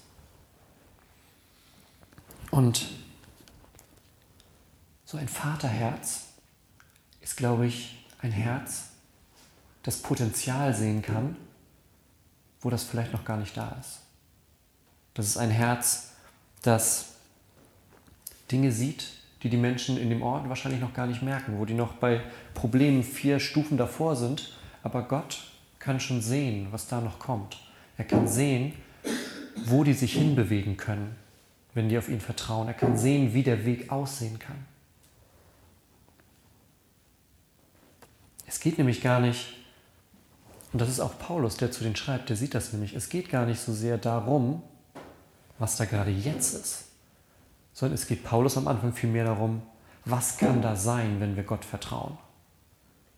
Und 2.51 2.89
so 5.05 5.19
ein 5.19 5.29
Vaterherz 5.29 6.25
ist, 7.21 7.37
glaube 7.37 7.67
ich, 7.67 8.07
ein 8.21 8.33
Herz, 8.33 8.91
das 9.83 9.99
Potenzial 9.99 10.75
sehen 10.75 11.03
kann, 11.03 11.37
wo 12.61 12.71
das 12.71 12.85
vielleicht 12.85 13.13
noch 13.13 13.25
gar 13.25 13.37
nicht 13.37 13.57
da 13.57 13.77
ist. 13.81 14.01
Das 15.15 15.27
ist 15.27 15.37
ein 15.37 15.51
Herz, 15.51 16.13
das 16.63 17.15
Dinge 18.53 18.73
sieht, 18.73 19.07
die 19.43 19.49
die 19.49 19.57
Menschen 19.57 19.97
in 19.97 20.11
dem 20.11 20.23
Ort 20.23 20.49
wahrscheinlich 20.49 20.81
noch 20.81 20.93
gar 20.93 21.07
nicht 21.07 21.23
merken, 21.23 21.59
wo 21.59 21.65
die 21.65 21.75
noch 21.75 21.95
bei 21.95 22.23
Problemen 22.55 23.03
vier 23.03 23.41
Stufen 23.41 23.79
davor 23.79 24.17
sind, 24.17 24.53
aber 24.83 25.03
Gott 25.03 25.50
kann 25.81 25.99
schon 25.99 26.21
sehen, 26.21 26.69
was 26.71 26.87
da 26.87 27.01
noch 27.01 27.19
kommt. 27.19 27.59
Er 27.97 28.05
kann 28.05 28.29
sehen, 28.29 28.75
wo 29.65 29.83
die 29.83 29.95
sich 29.95 30.13
hinbewegen 30.13 30.77
können, 30.77 31.17
wenn 31.75 31.89
die 31.89 31.99
auf 31.99 32.09
ihn 32.09 32.21
vertrauen. 32.21 32.69
Er 32.69 32.75
kann 32.75 32.97
sehen, 32.97 33.35
wie 33.35 33.43
der 33.43 33.65
Weg 33.65 33.91
aussehen 33.91 34.39
kann. 34.39 34.65
Es 38.47 38.61
geht 38.61 38.79
nämlich 38.79 39.01
gar 39.01 39.21
nicht, 39.21 39.55
und 40.73 40.81
das 40.81 40.89
ist 40.89 41.01
auch 41.01 41.19
Paulus, 41.19 41.57
der 41.57 41.71
zu 41.71 41.83
denen 41.83 41.97
schreibt, 41.97 42.29
der 42.29 42.37
sieht 42.37 42.55
das 42.55 42.73
nämlich, 42.73 42.95
es 42.95 43.09
geht 43.09 43.31
gar 43.31 43.47
nicht 43.47 43.61
so 43.61 43.73
sehr 43.73 43.97
darum, 43.97 44.63
was 45.59 45.77
da 45.77 45.85
gerade 45.85 46.11
jetzt 46.11 46.55
ist, 46.55 46.85
sondern 47.73 47.95
es 47.95 48.07
geht 48.07 48.25
Paulus 48.25 48.57
am 48.57 48.69
Anfang 48.69 48.93
vielmehr 48.93 49.25
darum, 49.25 49.63
was 50.05 50.37
kann 50.37 50.63
da 50.63 50.77
sein, 50.77 51.21
wenn 51.21 51.37
wir 51.37 51.45
Gott 51.45 51.65
vertrauen. 51.65 52.19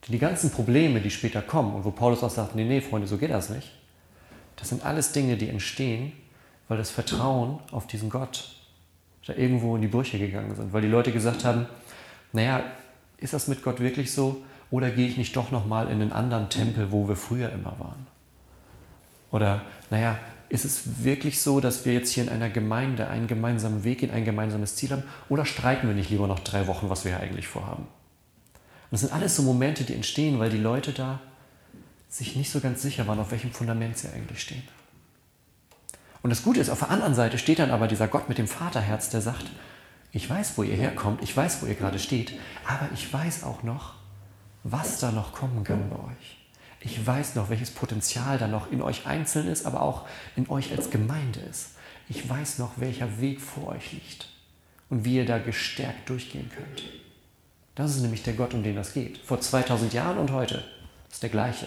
Denn 0.03 0.13
die 0.13 0.19
ganzen 0.19 0.51
Probleme, 0.51 1.01
die 1.01 1.11
später 1.11 1.43
kommen 1.43 1.75
und 1.75 1.85
wo 1.85 1.91
Paulus 1.91 2.23
auch 2.23 2.31
sagt, 2.31 2.55
nee, 2.55 2.65
nee, 2.65 2.81
Freunde, 2.81 3.07
so 3.07 3.19
geht 3.19 3.31
das 3.31 3.51
nicht, 3.51 3.71
das 4.57 4.69
sind 4.69 4.85
alles 4.85 5.13
Dinge, 5.13 5.37
die 5.37 5.49
entstehen, 5.49 6.13
weil 6.69 6.79
das 6.79 6.91
Vertrauen 6.91 7.59
auf 7.71 7.87
diesen 7.87 8.11
Gott 8.11 8.57
da 9.27 9.35
irgendwo 9.35 9.77
in 9.77 9.83
die 9.83 9.89
Brüche 9.89 10.19
gegangen 10.19 10.55
sind, 10.55 10.73
weil 10.73 10.83
die 10.83 10.89
Leute 10.89 11.13
gesagt 11.13 11.45
haben, 11.45 11.67
naja, 12.33 12.63
ist 13.19 13.33
das 13.33 13.47
mit 13.47 13.63
Gott 13.63 13.79
wirklich 13.81 14.13
so? 14.13 14.43
Oder 14.71 14.91
gehe 14.91 15.07
ich 15.07 15.17
nicht 15.17 15.37
doch 15.37 15.51
nochmal 15.51 15.87
in 15.89 16.01
einen 16.01 16.13
anderen 16.13 16.49
Tempel, 16.49 16.91
wo 16.91 17.07
wir 17.07 17.15
früher 17.15 17.51
immer 17.51 17.77
waren? 17.79 18.07
Oder, 19.31 19.63
naja, 19.91 20.19
ist 20.49 20.65
es 20.65 21.05
wirklich 21.05 21.41
so, 21.41 21.61
dass 21.61 21.85
wir 21.85 21.93
jetzt 21.93 22.11
hier 22.13 22.25
in 22.25 22.29
einer 22.29 22.51
Gemeinde 22.51 23.09
einen 23.09 23.27
gemeinsamen 23.27 23.85
Weg 23.85 23.99
gehen, 23.99 24.11
ein 24.11 24.25
gemeinsames 24.25 24.77
Ziel 24.77 24.91
haben? 24.91 25.05
Oder 25.29 25.45
streiten 25.45 25.87
wir 25.87 25.95
nicht 25.95 26.11
lieber 26.11 26.27
noch 26.27 26.41
drei 26.41 26.67
Wochen, 26.67 26.91
was 26.91 27.05
wir 27.05 27.21
eigentlich 27.21 27.49
vorhaben? 27.49 27.87
Und 28.93 28.97
das 28.97 29.09
sind 29.09 29.15
alles 29.15 29.37
so 29.37 29.43
Momente, 29.43 29.85
die 29.85 29.95
entstehen, 29.95 30.39
weil 30.39 30.51
die 30.51 30.59
Leute 30.59 30.93
da 30.93 31.19
sich 32.11 32.37
nicht 32.37 32.51
so 32.51 32.61
ganz 32.61 32.83
sicher 32.83 33.07
waren, 33.07 33.19
auf 33.21 33.31
welchem 33.31 33.51
Fundament 33.51 33.97
sie 33.97 34.09
eigentlich 34.09 34.43
stehen. 34.43 34.63
Und 36.23 36.29
das 36.29 36.43
Gute 36.43 36.61
ist, 36.61 36.69
auf 36.69 36.81
der 36.81 36.91
anderen 36.91 37.15
Seite 37.15 37.39
steht 37.39 37.59
dann 37.59 37.71
aber 37.71 37.89
dieser 37.89 38.07
Gott 38.07 38.29
mit 38.29 38.37
dem 38.37 38.47
Vaterherz, 38.47 39.09
der 39.09 39.23
sagt, 39.23 39.47
ich 40.13 40.29
weiß, 40.29 40.59
wo 40.59 40.63
ihr 40.63 40.77
herkommt, 40.77 41.23
ich 41.23 41.35
weiß, 41.35 41.63
wo 41.63 41.67
ihr 41.69 41.75
gerade 41.75 41.99
steht, 41.99 42.35
aber 42.67 42.87
ich 42.93 43.11
weiß 43.11 43.45
auch 43.45 43.63
noch, 43.63 43.95
was 44.63 44.99
da 44.99 45.11
noch 45.11 45.33
kommen 45.33 45.65
kann 45.65 45.89
bei 45.89 45.97
euch. 45.97 46.37
Ich 46.81 47.07
weiß 47.07 47.35
noch, 47.37 47.49
welches 47.49 47.71
Potenzial 47.71 48.37
da 48.37 48.47
noch 48.47 48.71
in 48.71 48.83
euch 48.83 49.07
einzeln 49.07 49.49
ist, 49.49 49.65
aber 49.65 49.81
auch 49.81 50.07
in 50.37 50.51
euch 50.51 50.71
als 50.71 50.91
Gemeinde 50.91 51.41
ist. 51.41 51.77
Ich 52.11 52.29
weiß 52.29 52.59
noch, 52.59 52.73
welcher 52.77 53.23
Weg 53.23 53.41
vor 53.41 53.69
euch 53.69 53.93
liegt 53.93 54.29
und 54.91 55.07
wie 55.07 55.17
ihr 55.17 55.25
da 55.25 55.39
gestärkt 55.39 56.11
durchgehen 56.11 56.51
könnt. 56.55 57.02
Das 57.75 57.95
ist 57.95 58.03
nämlich 58.03 58.23
der 58.23 58.35
Gott, 58.35 58.55
um 58.55 58.63
den 58.63 58.77
das 58.77 58.93
geht. 58.93 59.19
Vor 59.19 59.41
2000 59.41 59.93
Jahren 59.93 60.19
und 60.19 60.31
heute 60.31 60.63
ist 61.11 61.23
der 61.23 61.31
gleiche. 61.31 61.67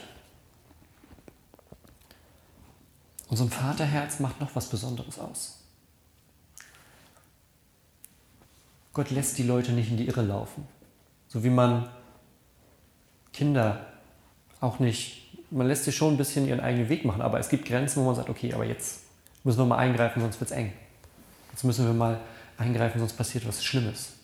Unserem 3.28 3.50
Vaterherz 3.50 4.20
macht 4.20 4.40
noch 4.40 4.56
was 4.56 4.70
Besonderes 4.70 5.18
aus. 5.18 5.60
Gott 8.94 9.10
lässt 9.10 9.38
die 9.38 9.44
Leute 9.44 9.72
nicht 9.72 9.90
in 9.90 9.98
die 9.98 10.08
Irre 10.08 10.22
laufen. 10.22 10.68
So 11.28 11.44
wie 11.44 11.50
man 11.50 11.90
Kinder 13.34 13.86
auch 14.62 14.80
nicht, 14.80 15.38
man 15.52 15.68
lässt 15.68 15.84
sie 15.84 15.92
schon 15.92 16.14
ein 16.14 16.18
bisschen 16.18 16.48
ihren 16.48 16.62
eigenen 16.62 16.88
Weg 16.88 17.04
machen, 17.04 17.22
aber 17.22 17.40
es 17.40 17.50
gibt 17.50 17.66
Grenzen, 17.66 18.00
wo 18.00 18.06
man 18.06 18.16
sagt, 18.16 18.30
okay, 18.30 18.54
aber 18.54 18.64
jetzt 18.64 19.02
müssen 19.44 19.58
wir 19.58 19.66
mal 19.66 19.78
eingreifen, 19.78 20.22
sonst 20.22 20.40
wird 20.40 20.52
es 20.52 20.56
eng. 20.56 20.72
Jetzt 21.52 21.64
müssen 21.64 21.86
wir 21.86 21.94
mal 21.94 22.22
eingreifen, 22.58 23.00
sonst 23.00 23.14
passiert 23.14 23.46
was 23.46 23.64
Schlimmes. 23.64 24.15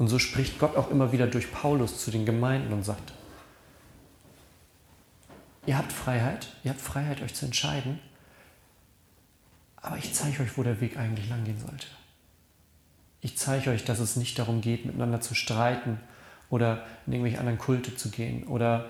Und 0.00 0.08
so 0.08 0.18
spricht 0.18 0.58
Gott 0.58 0.76
auch 0.78 0.90
immer 0.90 1.12
wieder 1.12 1.26
durch 1.26 1.52
Paulus 1.52 2.02
zu 2.02 2.10
den 2.10 2.24
Gemeinden 2.24 2.72
und 2.72 2.84
sagt, 2.84 3.12
ihr 5.66 5.76
habt 5.76 5.92
Freiheit, 5.92 6.48
ihr 6.64 6.70
habt 6.70 6.80
Freiheit, 6.80 7.20
euch 7.20 7.34
zu 7.34 7.44
entscheiden, 7.44 7.98
aber 9.76 9.98
ich 9.98 10.14
zeige 10.14 10.42
euch, 10.42 10.56
wo 10.56 10.62
der 10.62 10.80
Weg 10.80 10.96
eigentlich 10.96 11.28
langgehen 11.28 11.58
sollte. 11.58 11.86
Ich 13.20 13.36
zeige 13.36 13.68
euch, 13.68 13.84
dass 13.84 13.98
es 13.98 14.16
nicht 14.16 14.38
darum 14.38 14.62
geht, 14.62 14.86
miteinander 14.86 15.20
zu 15.20 15.34
streiten 15.34 16.00
oder 16.48 16.86
in 17.06 17.12
irgendwelche 17.12 17.38
anderen 17.38 17.58
Kulte 17.58 17.94
zu 17.94 18.08
gehen 18.08 18.44
oder 18.44 18.88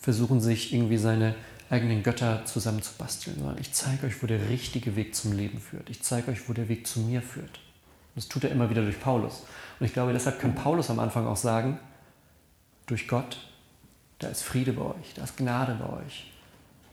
versuchen 0.00 0.40
sich 0.40 0.72
irgendwie 0.72 0.96
seine 0.96 1.34
eigenen 1.68 2.02
Götter 2.02 2.46
zusammenzubasteln, 2.46 3.36
sondern 3.36 3.58
ich 3.58 3.74
zeige 3.74 4.06
euch, 4.06 4.22
wo 4.22 4.26
der 4.26 4.48
richtige 4.48 4.96
Weg 4.96 5.14
zum 5.14 5.32
Leben 5.32 5.60
führt. 5.60 5.90
Ich 5.90 6.00
zeige 6.00 6.30
euch, 6.30 6.48
wo 6.48 6.54
der 6.54 6.70
Weg 6.70 6.86
zu 6.86 7.00
mir 7.00 7.20
führt. 7.20 7.60
Das 8.14 8.28
tut 8.28 8.44
er 8.44 8.50
immer 8.50 8.70
wieder 8.70 8.82
durch 8.82 9.00
Paulus. 9.00 9.44
Und 9.78 9.86
ich 9.86 9.92
glaube, 9.92 10.12
deshalb 10.12 10.40
kann 10.40 10.54
Paulus 10.54 10.90
am 10.90 10.98
Anfang 10.98 11.26
auch 11.26 11.36
sagen, 11.36 11.78
durch 12.86 13.08
Gott, 13.08 13.38
da 14.18 14.28
ist 14.28 14.42
Friede 14.42 14.72
bei 14.72 14.82
euch, 14.82 15.14
da 15.14 15.24
ist 15.24 15.36
Gnade 15.36 15.76
bei 15.80 15.98
euch. 15.98 16.30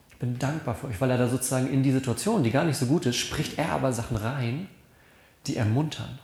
Ich 0.09 0.17
bin 0.17 0.39
dankbar 0.39 0.75
für 0.75 0.87
euch, 0.87 0.99
weil 1.01 1.11
er 1.11 1.17
da 1.17 1.27
sozusagen 1.27 1.71
in 1.71 1.83
die 1.83 1.91
Situation, 1.91 2.43
die 2.43 2.51
gar 2.51 2.63
nicht 2.63 2.77
so 2.77 2.85
gut 2.85 3.05
ist, 3.05 3.17
spricht 3.17 3.57
er 3.57 3.71
aber 3.71 3.93
Sachen 3.93 4.17
rein, 4.17 4.67
die 5.47 5.57
ermuntern, 5.57 6.19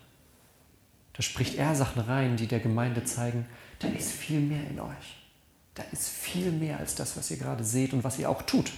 da 1.18 1.24
spricht 1.24 1.56
er 1.56 1.74
Sachen 1.74 2.04
rein, 2.04 2.38
die 2.38 2.46
der 2.46 2.60
Gemeinde 2.60 3.04
zeigen, 3.04 3.48
da 3.80 3.88
ist 3.88 4.12
viel 4.12 4.40
mehr 4.40 4.68
in 4.70 4.80
euch. 4.80 5.18
Da 5.74 5.84
ist 5.92 6.10
viel 6.10 6.52
mehr 6.52 6.78
als 6.78 6.94
das, 6.94 7.18
was 7.18 7.32
ihr 7.32 7.38
gerade 7.38 7.64
seht 7.64 7.94
und 7.94 8.04
was 8.04 8.20
ihr 8.20 8.30
auch 8.30 8.44
tut. 8.44 8.72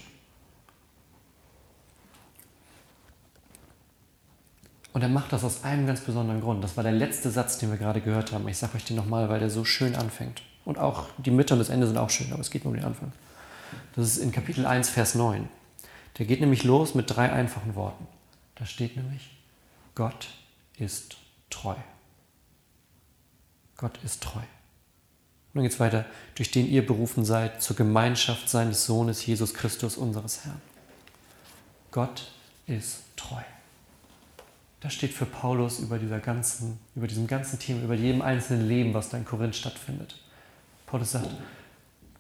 Und 4.94 5.02
er 5.02 5.10
macht 5.10 5.32
das 5.32 5.44
aus 5.44 5.64
einem 5.64 5.86
ganz 5.86 6.02
besonderen 6.02 6.42
Grund. 6.42 6.64
Das 6.64 6.76
war 6.76 6.84
der 6.84 6.92
letzte 6.94 7.30
Satz, 7.30 7.60
den 7.60 7.70
wir 7.70 7.78
gerade 7.78 8.02
gehört 8.02 8.32
haben. 8.32 8.48
Ich 8.48 8.58
sage 8.58 8.76
euch 8.76 8.86
den 8.86 8.96
nochmal, 8.96 9.30
weil 9.30 9.40
der 9.40 9.50
so 9.50 9.64
schön 9.64 9.96
anfängt. 9.96 10.42
Und 10.66 10.80
auch 10.80 11.06
die 11.18 11.32
Mitte 11.32 11.54
und 11.54 11.60
das 11.60 11.70
Ende 11.70 11.88
sind 11.88 11.98
auch 11.98 12.10
schön, 12.10 12.32
aber 12.32 12.42
es 12.42 12.50
geht 12.50 12.64
nur 12.64 12.74
um 12.74 12.80
den 12.80 12.86
Anfang. 12.86 13.12
Das 13.96 14.08
ist 14.08 14.18
in 14.18 14.32
Kapitel 14.32 14.66
1, 14.66 14.90
Vers 14.90 15.16
9. 15.16 15.48
Der 16.18 16.26
geht 16.26 16.42
nämlich 16.42 16.64
los 16.64 16.96
mit 16.96 17.10
drei 17.10 17.32
einfachen 17.32 17.76
Worten. 17.76 18.08
Da 18.56 18.66
steht 18.66 18.98
nämlich, 18.98 19.30
Gott 19.96 20.28
ist 20.78 21.18
treu. 21.50 21.76
Gott 23.78 23.98
ist 24.04 24.22
treu. 24.22 24.40
Und 24.40 25.56
dann 25.56 25.64
geht 25.64 25.72
es 25.72 25.80
weiter, 25.80 26.06
durch 26.36 26.52
den 26.52 26.68
ihr 26.68 26.86
berufen 26.86 27.26
seid 27.26 27.62
zur 27.62 27.76
Gemeinschaft 27.76 28.50
seines 28.50 28.86
Sohnes 28.86 29.26
Jesus 29.26 29.54
Christus, 29.54 29.98
unseres 29.98 30.46
Herrn. 30.46 30.62
Gott 31.92 32.32
ist 32.68 33.02
treu. 33.16 33.42
Das 34.82 34.94
steht 34.94 35.12
für 35.12 35.26
Paulus 35.26 35.80
über, 35.80 35.98
dieser 35.98 36.20
ganzen, 36.20 36.80
über 36.96 37.08
diesem 37.08 37.28
ganzen 37.28 37.60
Thema, 37.60 37.84
über 37.84 37.96
jedem 37.96 38.22
einzelnen 38.22 38.68
Leben, 38.68 38.94
was 38.94 39.10
da 39.10 39.18
in 39.18 39.26
Korinth 39.26 39.56
stattfindet. 39.56 40.16
Paulus 40.86 41.12
sagt, 41.12 41.30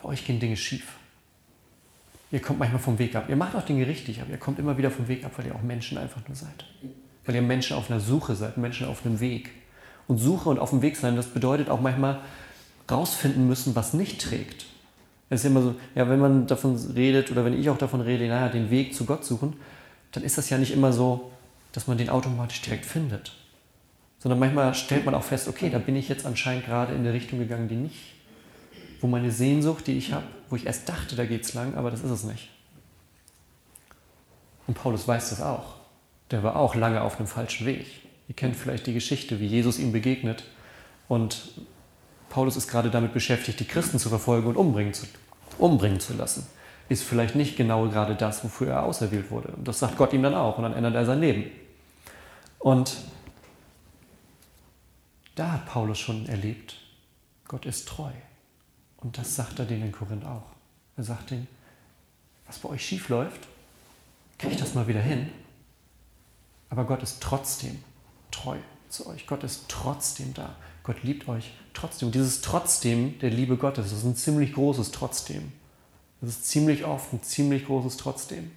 bei 0.02 0.10
euch 0.10 0.26
gehen 0.26 0.40
Dinge 0.40 0.58
schief. 0.58 0.94
Ihr 2.32 2.42
kommt 2.42 2.60
manchmal 2.60 2.82
vom 2.82 3.00
Weg 3.00 3.16
ab. 3.16 3.26
Ihr 3.28 3.36
macht 3.36 3.56
auch 3.56 3.66
Dinge 3.66 3.88
richtig, 3.88 4.22
aber 4.22 4.30
ihr 4.32 4.38
kommt 4.38 4.60
immer 4.60 4.78
wieder 4.78 4.92
vom 4.92 5.08
Weg 5.08 5.24
ab, 5.26 5.32
weil 5.38 5.48
ihr 5.48 5.56
auch 5.56 5.64
Menschen 5.64 5.98
einfach 5.98 6.22
nur 6.28 6.36
seid. 6.36 6.66
Weil 7.26 7.36
ihr 7.36 7.42
Menschen 7.42 7.76
auf 7.76 7.90
einer 7.90 8.00
Suche 8.00 8.36
seid, 8.36 8.58
Menschen 8.58 8.88
auf 8.88 9.06
einem 9.06 9.20
Weg 9.20 9.52
und 10.08 10.18
Suche 10.18 10.50
und 10.50 10.60
auf 10.60 10.70
dem 10.70 10.82
Weg 10.82 10.98
sein, 10.98 11.16
das 11.16 11.28
bedeutet 11.28 11.70
auch 11.70 11.82
manchmal 11.82 12.20
rausfinden 12.92 13.48
müssen, 13.48 13.76
was 13.76 13.94
nicht 13.94 14.22
trägt. 14.22 14.66
Es 15.30 15.42
ist 15.42 15.46
immer 15.46 15.62
so, 15.62 15.76
ja, 15.96 16.10
wenn 16.10 16.20
man 16.20 16.48
davon 16.48 16.76
redet 16.96 17.32
oder 17.32 17.46
wenn 17.46 17.60
ich 17.60 17.70
auch 17.70 17.78
davon 17.78 18.02
rede, 18.02 18.28
naja, 18.28 18.50
den 18.50 18.70
Weg 18.70 18.96
zu 18.96 19.06
Gott 19.06 19.24
suchen, 19.24 19.54
dann 20.12 20.24
ist 20.24 20.38
das 20.38 20.50
ja 20.50 20.58
nicht 20.58 20.72
immer 20.72 20.92
so, 20.92 21.32
dass 21.72 21.88
man 21.88 21.98
den 21.98 22.10
automatisch 22.10 22.62
direkt 22.62 22.86
findet. 22.86 23.34
Sondern 24.20 24.40
manchmal 24.40 24.74
stellt 24.74 25.06
man 25.06 25.16
auch 25.16 25.24
fest, 25.24 25.48
okay, 25.48 25.70
da 25.70 25.80
bin 25.80 25.96
ich 25.96 26.10
jetzt 26.10 26.26
anscheinend 26.26 26.66
gerade 26.66 26.94
in 26.94 27.00
eine 27.00 27.14
Richtung 27.14 27.40
gegangen, 27.40 27.70
die 27.70 27.76
nicht, 27.76 28.16
wo 29.02 29.08
meine 29.08 29.32
Sehnsucht, 29.32 29.88
die 29.88 29.98
ich 29.98 30.12
habe, 30.12 30.26
wo 30.50 30.56
ich 30.56 30.66
erst 30.66 30.90
dachte, 30.90 31.16
da 31.16 31.26
geht 31.26 31.46
es 31.46 31.54
lang, 31.54 31.76
aber 31.76 31.90
das 31.90 32.02
ist 32.02 32.12
es 32.12 32.24
nicht. 32.24 32.50
Und 34.68 34.76
Paulus 34.76 35.08
weiß 35.08 35.30
das 35.30 35.42
auch. 35.42 35.76
Der 36.32 36.44
war 36.44 36.58
auch 36.58 36.76
lange 36.76 37.02
auf 37.02 37.18
einem 37.18 37.28
falschen 37.28 37.66
Weg. 37.66 37.88
Ihr 38.28 38.36
kennt 38.36 38.56
vielleicht 38.56 38.86
die 38.86 38.94
Geschichte, 38.94 39.40
wie 39.40 39.48
Jesus 39.48 39.80
ihm 39.80 39.92
begegnet. 39.92 40.44
Und 41.08 41.52
Paulus 42.30 42.56
ist 42.56 42.68
gerade 42.68 42.92
damit 42.92 43.14
beschäftigt, 43.14 43.60
die 43.60 43.66
Christen 43.66 43.98
zu 43.98 44.10
verfolgen 44.10 44.48
und 44.48 44.58
umbringen 44.58 44.94
zu, 44.94 45.08
umbringen 45.58 46.00
zu 46.00 46.14
lassen. 46.14 46.46
Ist 46.90 47.04
vielleicht 47.04 47.36
nicht 47.36 47.56
genau 47.56 47.88
gerade 47.88 48.16
das, 48.16 48.44
wofür 48.44 48.70
er 48.70 48.84
auserwählt 48.84 49.32
wurde. 49.32 49.50
Und 49.50 49.68
das 49.68 49.80
sagt 49.80 49.98
Gott 49.98 50.12
ihm 50.12 50.24
dann 50.24 50.36
auch. 50.36 50.58
Und 50.58 50.64
dann 50.64 50.74
ändert 50.74 50.96
er 50.96 51.06
sein 51.06 51.22
Leben. 51.22 51.50
Und 52.58 52.98
da 55.36 55.54
hat 55.54 55.68
Paulus 55.68 56.00
schon 56.00 56.28
erlebt, 56.28 56.76
Gott 57.48 57.66
ist 57.66 57.88
treu. 57.88 58.12
Und 58.98 59.18
das 59.18 59.36
sagt 59.36 59.60
er 59.60 59.66
denen 59.66 59.84
in 59.84 59.92
Korinth 59.92 60.26
auch. 60.26 60.52
Er 60.98 61.04
sagt 61.04 61.32
ihnen, 61.32 61.48
was 62.46 62.60
bei 62.60 62.70
euch 62.70 62.86
schief 62.86 63.08
läuft, 63.08 63.48
kriege 64.38 64.56
ich 64.56 64.60
das 64.60 64.74
mal 64.74 64.88
wieder 64.88 65.02
hin. 65.02 65.30
Aber 66.70 66.84
Gott 66.84 67.04
ist 67.04 67.22
trotzdem 67.22 67.82
treu 68.32 68.58
zu 68.90 69.08
euch. 69.08 69.28
Gott 69.28 69.44
ist 69.44 69.66
trotzdem 69.70 70.34
da. 70.34 70.56
Gott 70.84 71.04
liebt 71.04 71.28
euch 71.30 71.52
trotzdem. 71.74 72.08
Und 72.08 72.16
dieses 72.16 72.42
Trotzdem 72.42 73.20
der 73.20 73.30
Liebe 73.30 73.58
Gottes, 73.58 73.90
das 73.90 74.00
ist 74.00 74.06
ein 74.06 74.16
ziemlich 74.16 74.54
großes 74.54 74.92
Trotzdem. 74.92 75.52
Das 76.22 76.32
ist 76.32 76.50
ziemlich 76.50 76.86
oft 76.86 77.14
ein 77.14 77.24
ziemlich 77.24 77.66
großes 77.66 77.98
Trotzdem. 77.98 78.52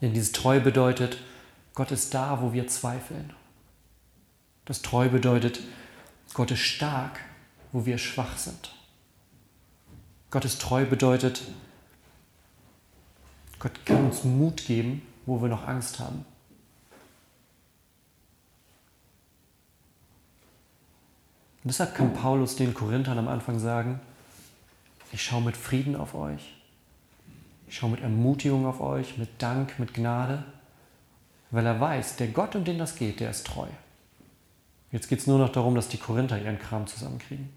Denn 0.00 0.14
dieses 0.14 0.32
Treu 0.32 0.60
bedeutet, 0.60 1.18
Gott 1.74 1.90
ist 1.90 2.14
da, 2.14 2.40
wo 2.42 2.52
wir 2.52 2.66
zweifeln. 2.68 3.32
Das 4.64 4.82
Treu 4.82 5.08
bedeutet, 5.08 5.60
Gott 6.34 6.50
ist 6.50 6.60
stark, 6.60 7.20
wo 7.72 7.86
wir 7.86 7.98
schwach 7.98 8.36
sind. 8.36 8.74
Gottes 10.30 10.58
Treu 10.58 10.84
bedeutet, 10.84 11.42
Gott 13.58 13.86
kann 13.86 14.04
uns 14.04 14.24
Mut 14.24 14.66
geben, 14.66 15.02
wo 15.24 15.40
wir 15.40 15.48
noch 15.48 15.66
Angst 15.66 15.98
haben. 15.98 16.26
Und 21.66 21.70
deshalb 21.70 21.96
kann 21.96 22.14
Paulus 22.14 22.54
den 22.54 22.74
Korinthern 22.74 23.18
am 23.18 23.26
Anfang 23.26 23.58
sagen, 23.58 23.98
ich 25.10 25.20
schaue 25.20 25.42
mit 25.42 25.56
Frieden 25.56 25.96
auf 25.96 26.14
euch, 26.14 26.54
ich 27.66 27.76
schaue 27.76 27.90
mit 27.90 28.02
Ermutigung 28.02 28.66
auf 28.66 28.80
euch, 28.80 29.18
mit 29.18 29.30
Dank, 29.42 29.76
mit 29.80 29.92
Gnade, 29.92 30.44
weil 31.50 31.66
er 31.66 31.80
weiß, 31.80 32.14
der 32.18 32.28
Gott, 32.28 32.54
um 32.54 32.62
den 32.62 32.78
das 32.78 32.94
geht, 32.94 33.18
der 33.18 33.30
ist 33.30 33.48
treu. 33.48 33.66
Jetzt 34.92 35.08
geht 35.08 35.18
es 35.18 35.26
nur 35.26 35.40
noch 35.40 35.48
darum, 35.48 35.74
dass 35.74 35.88
die 35.88 35.96
Korinther 35.96 36.40
ihren 36.40 36.60
Kram 36.60 36.86
zusammenkriegen. 36.86 37.48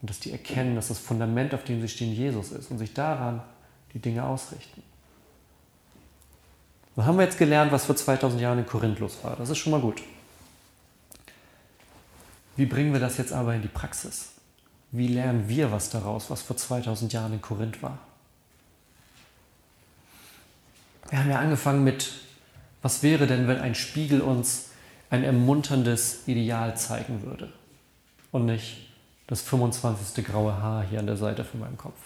Und 0.00 0.08
dass 0.08 0.20
die 0.20 0.30
erkennen, 0.30 0.76
dass 0.76 0.86
das 0.86 1.00
Fundament, 1.00 1.54
auf 1.54 1.64
dem 1.64 1.80
sie 1.80 1.88
stehen, 1.88 2.14
Jesus 2.14 2.52
ist 2.52 2.70
und 2.70 2.78
sich 2.78 2.94
daran 2.94 3.42
die 3.94 3.98
Dinge 3.98 4.22
ausrichten. 4.22 4.84
So 6.94 7.04
haben 7.04 7.18
wir 7.18 7.24
jetzt 7.24 7.36
gelernt, 7.36 7.72
was 7.72 7.86
vor 7.86 7.96
2000 7.96 8.40
Jahren 8.40 8.60
in 8.60 8.66
Korinth 8.66 9.00
los 9.00 9.18
war. 9.24 9.34
Das 9.34 9.50
ist 9.50 9.58
schon 9.58 9.72
mal 9.72 9.80
gut. 9.80 10.00
Wie 12.56 12.66
bringen 12.66 12.92
wir 12.92 13.00
das 13.00 13.16
jetzt 13.16 13.32
aber 13.32 13.54
in 13.54 13.62
die 13.62 13.68
Praxis? 13.68 14.32
Wie 14.92 15.08
lernen 15.08 15.48
wir 15.48 15.70
was 15.70 15.90
daraus, 15.90 16.30
was 16.30 16.42
vor 16.42 16.56
2000 16.56 17.12
Jahren 17.12 17.32
in 17.32 17.40
Korinth 17.40 17.82
war? 17.82 17.98
Wir 21.08 21.18
haben 21.18 21.30
ja 21.30 21.38
angefangen 21.38 21.84
mit, 21.84 22.12
was 22.82 23.02
wäre 23.02 23.26
denn, 23.26 23.48
wenn 23.48 23.58
ein 23.58 23.74
Spiegel 23.74 24.20
uns 24.20 24.70
ein 25.10 25.24
ermunterndes 25.24 26.26
Ideal 26.26 26.76
zeigen 26.76 27.22
würde 27.22 27.52
und 28.30 28.46
nicht 28.46 28.88
das 29.26 29.42
25. 29.42 30.24
graue 30.24 30.56
Haar 30.56 30.84
hier 30.84 31.00
an 31.00 31.06
der 31.06 31.16
Seite 31.16 31.44
von 31.44 31.60
meinem 31.60 31.76
Kopf. 31.76 31.98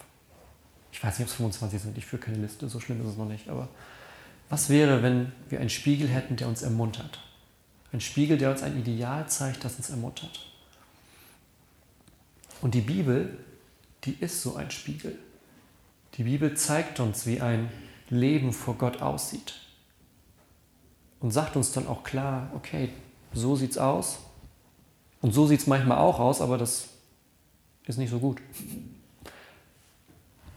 Ich 0.91 1.03
weiß 1.03 1.19
nicht, 1.19 1.27
ob 1.27 1.31
es 1.31 1.35
25 1.35 1.81
sind, 1.81 1.97
ich 1.97 2.05
führe 2.05 2.21
keine 2.21 2.37
Liste, 2.37 2.69
so 2.69 2.79
schlimm 2.79 3.01
ist 3.01 3.07
es 3.07 3.17
noch 3.17 3.27
nicht, 3.27 3.49
aber 3.49 3.67
was 4.49 4.69
wäre, 4.69 5.01
wenn 5.03 5.31
wir 5.49 5.59
einen 5.59 5.69
Spiegel 5.69 6.07
hätten, 6.07 6.35
der 6.35 6.47
uns 6.47 6.61
ermuntert? 6.61 7.19
Ein 7.95 8.01
Spiegel, 8.01 8.37
der 8.37 8.51
uns 8.51 8.61
ein 8.61 8.77
Ideal 8.77 9.25
zeigt, 9.29 9.63
das 9.63 9.77
uns 9.77 9.89
ermuntert. 9.89 10.47
Und 12.59 12.73
die 12.73 12.81
Bibel, 12.81 13.37
die 14.03 14.17
ist 14.19 14.41
so 14.41 14.57
ein 14.57 14.69
Spiegel. 14.69 15.17
Die 16.15 16.23
Bibel 16.23 16.57
zeigt 16.57 16.99
uns, 16.99 17.25
wie 17.25 17.39
ein 17.39 17.71
Leben 18.09 18.51
vor 18.51 18.75
Gott 18.75 19.01
aussieht. 19.01 19.53
Und 21.21 21.31
sagt 21.31 21.55
uns 21.55 21.71
dann 21.71 21.87
auch 21.87 22.03
klar, 22.03 22.51
okay, 22.53 22.89
so 23.33 23.55
sieht's 23.55 23.77
aus. 23.77 24.17
Und 25.21 25.33
so 25.33 25.47
sieht 25.47 25.61
es 25.61 25.67
manchmal 25.67 25.99
auch 25.99 26.19
aus, 26.19 26.41
aber 26.41 26.57
das 26.57 26.89
ist 27.85 27.97
nicht 27.97 28.09
so 28.09 28.19
gut. 28.19 28.41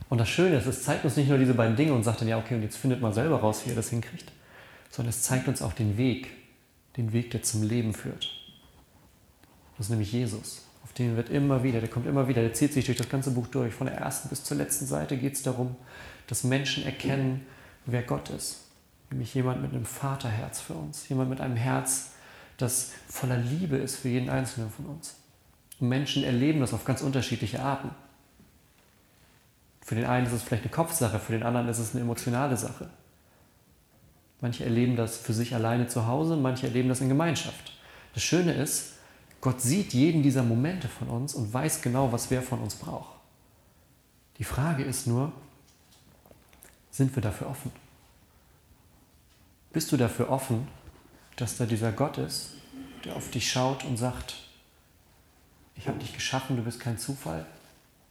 Und 0.08 0.18
das 0.18 0.28
Schöne 0.28 0.56
ist, 0.56 0.66
es 0.66 0.82
zeigt 0.82 1.04
uns 1.04 1.16
nicht 1.16 1.28
nur 1.28 1.38
diese 1.38 1.54
beiden 1.54 1.76
Dinge 1.76 1.92
und 1.92 2.02
sagt 2.02 2.20
dann, 2.20 2.26
ja, 2.26 2.36
okay, 2.36 2.56
und 2.56 2.62
jetzt 2.62 2.78
findet 2.78 3.00
mal 3.00 3.14
selber 3.14 3.38
raus, 3.38 3.62
wie 3.64 3.68
ihr 3.68 3.76
das 3.76 3.90
hinkriegt, 3.90 4.32
sondern 4.90 5.10
es 5.10 5.22
zeigt 5.22 5.46
uns 5.46 5.62
auch 5.62 5.72
den 5.72 5.96
Weg, 5.96 6.37
den 6.98 7.12
Weg, 7.12 7.30
der 7.30 7.42
zum 7.42 7.62
Leben 7.62 7.94
führt. 7.94 8.30
Das 9.76 9.86
ist 9.86 9.90
nämlich 9.90 10.12
Jesus. 10.12 10.62
Auf 10.82 10.92
den 10.92 11.16
wird 11.16 11.30
immer 11.30 11.62
wieder, 11.62 11.80
der 11.80 11.88
kommt 11.88 12.06
immer 12.06 12.28
wieder, 12.28 12.42
der 12.42 12.52
zieht 12.52 12.72
sich 12.72 12.84
durch 12.84 12.98
das 12.98 13.08
ganze 13.08 13.30
Buch 13.30 13.46
durch. 13.46 13.72
Von 13.72 13.86
der 13.86 13.96
ersten 13.96 14.28
bis 14.28 14.44
zur 14.44 14.56
letzten 14.56 14.84
Seite 14.84 15.16
geht 15.16 15.34
es 15.34 15.42
darum, 15.42 15.76
dass 16.26 16.44
Menschen 16.44 16.84
erkennen, 16.84 17.46
wer 17.86 18.02
Gott 18.02 18.28
ist. 18.30 18.64
Nämlich 19.10 19.32
jemand 19.34 19.62
mit 19.62 19.72
einem 19.72 19.86
Vaterherz 19.86 20.60
für 20.60 20.74
uns, 20.74 21.08
jemand 21.08 21.30
mit 21.30 21.40
einem 21.40 21.56
Herz, 21.56 22.10
das 22.58 22.90
voller 23.08 23.38
Liebe 23.38 23.76
ist 23.76 23.96
für 23.96 24.08
jeden 24.08 24.28
Einzelnen 24.28 24.70
von 24.70 24.86
uns. 24.86 25.14
Und 25.78 25.88
Menschen 25.88 26.24
erleben 26.24 26.60
das 26.60 26.74
auf 26.74 26.84
ganz 26.84 27.00
unterschiedliche 27.00 27.60
Arten. 27.62 27.90
Für 29.80 29.94
den 29.94 30.04
einen 30.04 30.26
ist 30.26 30.32
es 30.32 30.42
vielleicht 30.42 30.64
eine 30.64 30.72
Kopfsache, 30.72 31.18
für 31.18 31.32
den 31.32 31.44
anderen 31.44 31.68
ist 31.68 31.78
es 31.78 31.94
eine 31.94 32.02
emotionale 32.02 32.56
Sache. 32.56 32.90
Manche 34.40 34.64
erleben 34.64 34.96
das 34.96 35.16
für 35.16 35.32
sich 35.32 35.54
alleine 35.54 35.88
zu 35.88 36.06
Hause, 36.06 36.36
manche 36.36 36.66
erleben 36.66 36.88
das 36.88 37.00
in 37.00 37.08
Gemeinschaft. 37.08 37.72
Das 38.14 38.22
Schöne 38.22 38.52
ist, 38.52 38.92
Gott 39.40 39.60
sieht 39.60 39.92
jeden 39.92 40.22
dieser 40.22 40.42
Momente 40.42 40.88
von 40.88 41.08
uns 41.08 41.34
und 41.34 41.52
weiß 41.52 41.82
genau, 41.82 42.12
was 42.12 42.30
wer 42.30 42.42
von 42.42 42.60
uns 42.60 42.74
braucht. 42.74 43.16
Die 44.38 44.44
Frage 44.44 44.84
ist 44.84 45.06
nur, 45.06 45.32
sind 46.90 47.14
wir 47.14 47.22
dafür 47.22 47.48
offen? 47.48 47.72
Bist 49.72 49.92
du 49.92 49.96
dafür 49.96 50.30
offen, 50.30 50.66
dass 51.36 51.56
da 51.56 51.66
dieser 51.66 51.92
Gott 51.92 52.18
ist, 52.18 52.54
der 53.04 53.16
auf 53.16 53.30
dich 53.30 53.50
schaut 53.50 53.84
und 53.84 53.96
sagt, 53.96 54.36
ich 55.76 55.86
habe 55.86 55.98
dich 55.98 56.12
geschaffen, 56.12 56.56
du 56.56 56.62
bist 56.62 56.80
kein 56.80 56.98
Zufall. 56.98 57.46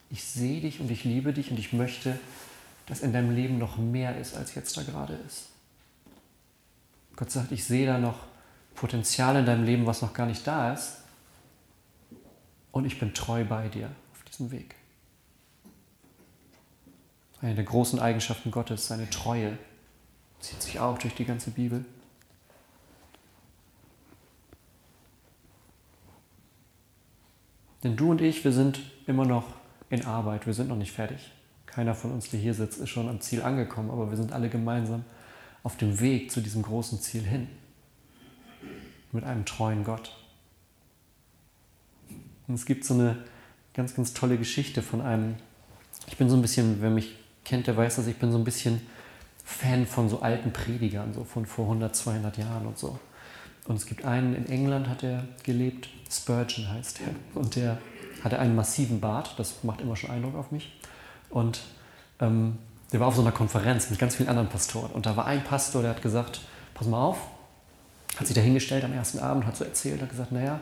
Ich 0.09 0.23
sehe 0.23 0.61
dich 0.61 0.79
und 0.79 0.89
ich 0.89 1.03
liebe 1.03 1.33
dich 1.33 1.51
und 1.51 1.59
ich 1.59 1.73
möchte, 1.73 2.17
dass 2.85 3.01
in 3.01 3.11
deinem 3.11 3.35
Leben 3.35 3.57
noch 3.57 3.77
mehr 3.77 4.17
ist, 4.17 4.37
als 4.37 4.55
jetzt 4.55 4.77
da 4.77 4.83
gerade 4.83 5.13
ist. 5.27 5.49
Gott 7.17 7.31
sagt, 7.31 7.51
ich 7.51 7.65
sehe 7.65 7.87
da 7.87 7.97
noch 7.97 8.19
Potenzial 8.75 9.35
in 9.35 9.45
deinem 9.45 9.65
Leben, 9.65 9.85
was 9.85 10.01
noch 10.01 10.13
gar 10.13 10.27
nicht 10.27 10.45
da 10.45 10.71
ist. 10.71 10.99
Und 12.71 12.85
ich 12.85 12.99
bin 12.99 13.13
treu 13.13 13.43
bei 13.43 13.67
dir 13.67 13.89
auf 14.13 14.23
diesem 14.23 14.51
Weg. 14.51 14.75
Eine 17.41 17.55
der 17.55 17.63
großen 17.63 17.99
Eigenschaften 17.99 18.51
Gottes, 18.51 18.87
seine 18.87 19.09
Treue, 19.09 19.57
zieht 20.39 20.61
sich 20.61 20.79
auch 20.79 20.97
durch 20.99 21.15
die 21.15 21.25
ganze 21.25 21.49
Bibel. 21.49 21.83
Denn 27.83 27.95
du 27.95 28.11
und 28.11 28.21
ich, 28.21 28.43
wir 28.43 28.51
sind 28.51 28.79
immer 29.07 29.25
noch 29.25 29.45
in 29.89 30.05
Arbeit, 30.05 30.45
wir 30.45 30.53
sind 30.53 30.69
noch 30.69 30.75
nicht 30.75 30.91
fertig. 30.91 31.31
Keiner 31.65 31.95
von 31.95 32.11
uns, 32.11 32.29
der 32.29 32.39
hier 32.39 32.53
sitzt, 32.53 32.79
ist 32.79 32.89
schon 32.89 33.09
am 33.09 33.21
Ziel 33.21 33.41
angekommen, 33.41 33.89
aber 33.89 34.11
wir 34.11 34.17
sind 34.17 34.33
alle 34.33 34.49
gemeinsam 34.49 35.03
auf 35.67 35.75
dem 35.75 35.99
Weg 35.99 36.31
zu 36.31 36.39
diesem 36.39 36.61
großen 36.61 37.01
Ziel 37.01 37.23
hin. 37.23 37.49
Mit 39.11 39.25
einem 39.25 39.43
treuen 39.43 39.83
Gott. 39.83 40.15
Und 42.47 42.55
es 42.55 42.65
gibt 42.65 42.85
so 42.85 42.93
eine 42.93 43.17
ganz, 43.73 43.93
ganz 43.93 44.13
tolle 44.13 44.37
Geschichte 44.37 44.81
von 44.81 45.01
einem, 45.01 45.35
ich 46.07 46.15
bin 46.15 46.29
so 46.29 46.37
ein 46.37 46.41
bisschen, 46.41 46.81
wer 46.81 46.89
mich 46.89 47.17
kennt, 47.43 47.67
der 47.67 47.75
weiß, 47.75 47.97
dass 47.97 48.07
ich 48.07 48.15
bin 48.15 48.31
so 48.31 48.37
ein 48.37 48.45
bisschen 48.45 48.79
Fan 49.43 49.85
von 49.85 50.07
so 50.07 50.21
alten 50.21 50.53
Predigern, 50.53 51.13
so 51.13 51.25
von 51.25 51.45
vor 51.45 51.65
100, 51.65 51.93
200 51.93 52.37
Jahren 52.37 52.65
und 52.65 52.77
so. 52.77 52.97
Und 53.65 53.75
es 53.75 53.85
gibt 53.85 54.05
einen, 54.05 54.35
in 54.35 54.47
England 54.47 54.87
hat 54.87 55.03
er 55.03 55.27
gelebt, 55.43 55.89
Spurgeon 56.09 56.69
heißt 56.69 57.01
er. 57.01 57.41
Und 57.41 57.57
der 57.57 57.77
hatte 58.23 58.39
einen 58.39 58.55
massiven 58.55 59.01
Bart, 59.01 59.37
das 59.37 59.65
macht 59.65 59.81
immer 59.81 59.97
schon 59.97 60.11
Eindruck 60.11 60.35
auf 60.35 60.51
mich. 60.51 60.79
Und 61.29 61.59
ähm, 62.21 62.57
der 62.91 62.99
war 62.99 63.07
auf 63.07 63.15
so 63.15 63.21
einer 63.21 63.31
Konferenz 63.31 63.89
mit 63.89 63.99
ganz 63.99 64.15
vielen 64.15 64.29
anderen 64.29 64.49
Pastoren. 64.49 64.91
Und 64.91 65.05
da 65.05 65.15
war 65.15 65.25
ein 65.25 65.43
Pastor, 65.43 65.81
der 65.81 65.91
hat 65.91 66.01
gesagt, 66.01 66.41
pass 66.73 66.87
mal 66.87 67.03
auf, 67.03 67.17
hat 68.17 68.27
sich 68.27 68.35
da 68.35 68.41
hingestellt 68.41 68.83
am 68.83 68.93
ersten 68.93 69.19
Abend, 69.19 69.45
hat 69.45 69.57
so 69.57 69.63
erzählt, 69.63 70.01
hat 70.01 70.09
gesagt, 70.09 70.31
naja, 70.31 70.59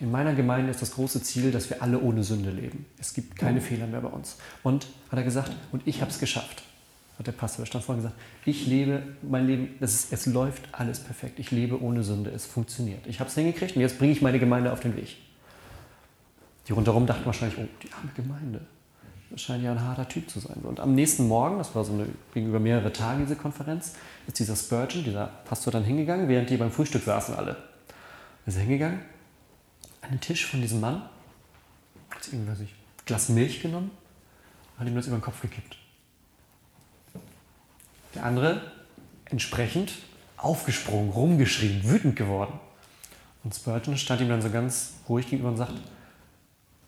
in 0.00 0.10
meiner 0.10 0.34
Gemeinde 0.34 0.70
ist 0.70 0.80
das 0.80 0.92
große 0.92 1.22
Ziel, 1.22 1.50
dass 1.50 1.70
wir 1.70 1.82
alle 1.82 1.98
ohne 2.00 2.22
Sünde 2.22 2.50
leben. 2.50 2.86
Es 3.00 3.14
gibt 3.14 3.36
keine 3.36 3.60
mhm. 3.60 3.64
Fehler 3.64 3.86
mehr 3.86 4.00
bei 4.00 4.08
uns. 4.08 4.36
Und 4.62 4.86
hat 5.10 5.18
er 5.18 5.24
gesagt, 5.24 5.52
und 5.72 5.82
ich 5.86 6.00
habe 6.00 6.10
es 6.10 6.18
geschafft 6.18 6.62
hat 7.18 7.26
der 7.26 7.32
Pastor, 7.32 7.64
der 7.64 7.66
stand 7.66 7.84
vorhin 7.84 8.02
gesagt, 8.02 8.20
ich 8.44 8.66
lebe 8.66 9.02
mein 9.22 9.46
Leben, 9.46 9.74
ist, 9.80 10.12
es 10.12 10.26
läuft 10.26 10.62
alles 10.72 11.00
perfekt. 11.00 11.40
Ich 11.40 11.50
lebe 11.50 11.82
ohne 11.82 12.04
Sünde, 12.04 12.30
es 12.30 12.46
funktioniert. 12.46 13.06
Ich 13.06 13.18
habe 13.18 13.28
es 13.28 13.34
hingekriegt 13.34 13.74
und 13.74 13.82
jetzt 13.82 13.98
bringe 13.98 14.12
ich 14.12 14.22
meine 14.22 14.38
Gemeinde 14.38 14.72
auf 14.72 14.80
den 14.80 14.96
Weg. 14.96 15.16
Die 16.68 16.72
rundherum 16.72 17.06
dachten 17.06 17.26
wahrscheinlich, 17.26 17.58
oh, 17.58 17.66
die 17.82 17.92
arme 17.92 18.12
Gemeinde. 18.14 18.60
Scheint 19.36 19.62
ja 19.62 19.72
ein 19.72 19.82
harter 19.82 20.08
Typ 20.08 20.30
zu 20.30 20.40
sein. 20.40 20.56
Und 20.62 20.80
am 20.80 20.94
nächsten 20.94 21.28
Morgen, 21.28 21.58
das 21.58 21.74
war 21.74 21.84
so 21.84 21.92
eine, 21.92 22.06
gegenüber 22.32 22.60
mehrere 22.60 22.92
Tage 22.92 23.22
diese 23.24 23.36
Konferenz, 23.36 23.94
ist 24.26 24.38
dieser 24.38 24.56
Spurgeon, 24.56 25.04
dieser 25.04 25.26
Pastor 25.44 25.72
dann 25.72 25.84
hingegangen, 25.84 26.28
während 26.28 26.48
die 26.48 26.56
beim 26.56 26.70
Frühstück 26.70 27.02
saßen 27.02 27.34
alle. 27.34 27.56
Ist 28.46 28.56
er 28.56 28.62
hingegangen, 28.62 29.00
an 30.00 30.10
den 30.10 30.20
Tisch 30.20 30.46
von 30.46 30.62
diesem 30.62 30.80
Mann, 30.80 31.02
hat 32.10 32.26
irgendwie, 32.32 32.50
weiß 32.50 32.60
ich, 32.60 32.74
Glas 33.04 33.28
Milch 33.28 33.60
genommen, 33.60 33.90
hat 34.78 34.86
ihm 34.86 34.94
das 34.94 35.06
über 35.06 35.16
den 35.16 35.22
Kopf 35.22 35.42
gekippt. 35.42 35.76
Der 38.14 38.24
andere 38.24 38.72
entsprechend 39.26 39.92
aufgesprungen, 40.38 41.10
rumgeschrien, 41.10 41.84
wütend 41.84 42.16
geworden. 42.16 42.58
Und 43.44 43.54
Spurgeon 43.54 43.96
stand 43.96 44.20
ihm 44.20 44.28
dann 44.28 44.42
so 44.42 44.50
ganz 44.50 44.94
ruhig 45.08 45.28
gegenüber 45.28 45.50
und 45.50 45.56
sagt, 45.56 45.74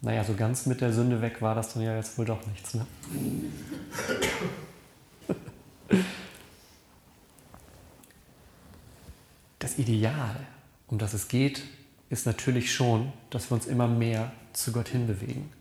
naja, 0.02 0.24
so 0.24 0.34
ganz 0.34 0.66
mit 0.66 0.80
der 0.80 0.92
Sünde 0.92 1.20
weg 1.20 1.42
war 1.42 1.54
das 1.54 1.74
dann 1.74 1.82
ja 1.82 1.94
jetzt 1.96 2.16
wohl 2.16 2.24
doch 2.24 2.44
nichts. 2.46 2.74
Ne? 2.74 2.86
Das 9.58 9.78
Ideal, 9.78 10.46
um 10.88 10.98
das 10.98 11.12
es 11.12 11.28
geht, 11.28 11.62
ist 12.08 12.24
natürlich 12.26 12.74
schon, 12.74 13.12
dass 13.28 13.50
wir 13.50 13.56
uns 13.56 13.66
immer 13.66 13.86
mehr 13.86 14.32
zu 14.52 14.72
Gott 14.72 14.88
hinbewegen. 14.88 15.52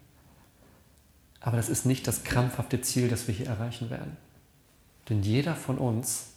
Aber 1.42 1.58
das 1.58 1.70
ist 1.70 1.86
nicht 1.86 2.08
das 2.08 2.24
krampfhafte 2.24 2.82
Ziel, 2.82 3.10
das 3.10 3.28
wir 3.28 3.36
hier 3.36 3.48
erreichen 3.48 3.90
werden. 3.90 4.18
Denn 5.10 5.22
jeder 5.22 5.56
von 5.56 5.78
uns 5.78 6.28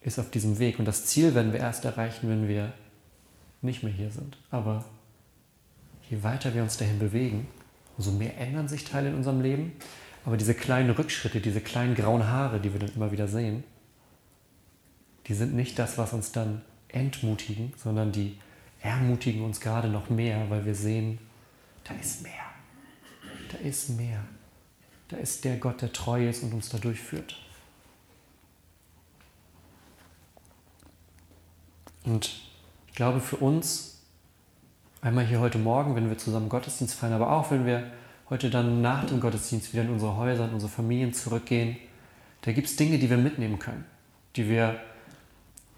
ist 0.00 0.18
auf 0.18 0.30
diesem 0.30 0.58
Weg. 0.58 0.78
Und 0.78 0.84
das 0.84 1.06
Ziel 1.06 1.34
werden 1.34 1.52
wir 1.52 1.60
erst 1.60 1.84
erreichen, 1.84 2.28
wenn 2.28 2.48
wir 2.48 2.72
nicht 3.62 3.82
mehr 3.82 3.92
hier 3.92 4.10
sind. 4.10 4.36
Aber 4.50 4.84
je 6.10 6.22
weiter 6.22 6.54
wir 6.54 6.62
uns 6.62 6.76
dahin 6.76 6.98
bewegen, 6.98 7.46
umso 7.96 8.10
mehr 8.12 8.38
ändern 8.38 8.68
sich 8.68 8.84
Teile 8.84 9.08
in 9.08 9.14
unserem 9.14 9.40
Leben. 9.40 9.72
Aber 10.24 10.36
diese 10.36 10.54
kleinen 10.54 10.90
Rückschritte, 10.90 11.40
diese 11.40 11.60
kleinen 11.60 11.94
grauen 11.94 12.26
Haare, 12.26 12.60
die 12.60 12.72
wir 12.72 12.80
dann 12.80 12.94
immer 12.94 13.12
wieder 13.12 13.28
sehen, 13.28 13.64
die 15.26 15.34
sind 15.34 15.54
nicht 15.54 15.78
das, 15.78 15.98
was 15.98 16.12
uns 16.12 16.32
dann 16.32 16.62
entmutigen, 16.88 17.72
sondern 17.76 18.12
die 18.12 18.38
ermutigen 18.80 19.42
uns 19.42 19.60
gerade 19.60 19.88
noch 19.88 20.10
mehr, 20.10 20.48
weil 20.50 20.64
wir 20.64 20.74
sehen, 20.74 21.18
da 21.84 21.94
ist 21.94 22.22
mehr. 22.22 22.32
Da 23.50 23.58
ist 23.58 23.90
mehr. 23.90 24.24
Da 25.08 25.16
ist 25.16 25.44
der 25.44 25.56
Gott, 25.56 25.82
der 25.82 25.92
treu 25.92 26.28
ist 26.28 26.42
und 26.42 26.52
uns 26.54 26.68
da 26.68 26.78
durchführt. 26.78 27.36
Und 32.04 32.30
ich 32.88 32.94
glaube 32.94 33.20
für 33.20 33.36
uns, 33.36 33.93
einmal 35.04 35.26
hier 35.26 35.38
heute 35.38 35.58
Morgen, 35.58 35.94
wenn 35.94 36.08
wir 36.08 36.16
zusammen 36.16 36.48
Gottesdienst 36.48 36.94
feiern, 36.94 37.12
aber 37.12 37.30
auch 37.30 37.50
wenn 37.50 37.66
wir 37.66 37.92
heute 38.30 38.48
dann 38.48 38.80
nach 38.80 39.04
dem 39.04 39.20
Gottesdienst 39.20 39.72
wieder 39.74 39.82
in 39.82 39.90
unsere 39.90 40.16
Häuser, 40.16 40.46
in 40.46 40.54
unsere 40.54 40.72
Familien 40.72 41.12
zurückgehen, 41.12 41.76
da 42.40 42.52
gibt 42.52 42.68
es 42.68 42.76
Dinge, 42.76 42.98
die 42.98 43.10
wir 43.10 43.18
mitnehmen 43.18 43.58
können, 43.58 43.84
die 44.34 44.48
wir 44.48 44.80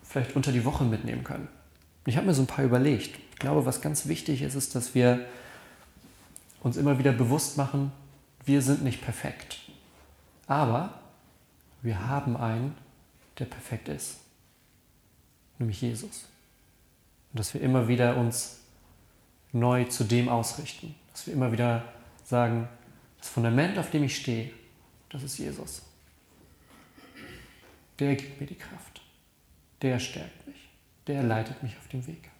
vielleicht 0.05 0.37
unter 0.37 0.53
die 0.53 0.65
Woche 0.65 0.85
mitnehmen 0.85 1.25
können. 1.25 1.49
Ich 2.05 2.17
habe 2.17 2.27
mir 2.27 2.35
so 2.35 2.43
ein 2.43 2.47
paar 2.47 2.65
überlegt. 2.65 3.19
Ich 3.33 3.39
glaube, 3.41 3.67
was 3.67 3.81
ganz 3.81 4.07
wichtig 4.07 4.43
ist, 4.43 4.55
ist, 4.55 4.77
dass 4.77 4.95
wir 4.95 5.27
uns 6.62 6.77
immer 6.77 7.01
wieder 7.01 7.11
bewusst 7.11 7.57
machen, 7.57 7.91
wir 8.45 8.62
sind 8.62 8.85
nicht 8.85 9.03
perfekt. 9.03 9.59
Aber 10.47 11.01
wir 11.83 12.07
haben 12.07 12.37
einen, 12.37 12.77
der 13.41 13.47
perfekt 13.47 13.89
ist. 13.89 14.19
Nämlich 15.59 15.81
Jesus. 15.81 16.27
Und 17.33 17.41
dass 17.41 17.55
wir 17.55 17.61
immer 17.61 17.89
wieder 17.89 18.17
uns 18.17 18.61
neu 19.59 19.85
zu 19.85 20.05
dem 20.05 20.29
ausrichten. 20.29 20.95
Dass 21.12 21.27
wir 21.27 21.35
immer 21.35 21.53
wieder 21.53 21.85
sagen, 22.25 22.69
das 23.19 23.29
Fundament, 23.29 23.79
auf 23.79 23.90
dem 23.90 24.05
ich 24.05 24.16
stehe, 24.16 24.51
das 25.09 25.23
ist 25.23 25.38
Jesus. 25.38 25.83
Der 27.99 28.14
gibt 28.16 28.40
mir 28.40 28.47
die 28.47 28.57
Kraft. 28.57 29.01
Der 29.83 29.99
stärkt 29.99 30.47
mich. 30.47 30.69
Der 31.07 31.23
leitet 31.23 31.62
mich 31.62 31.77
auf 31.79 31.88
dem 31.88 32.07
Weg. 32.07 32.31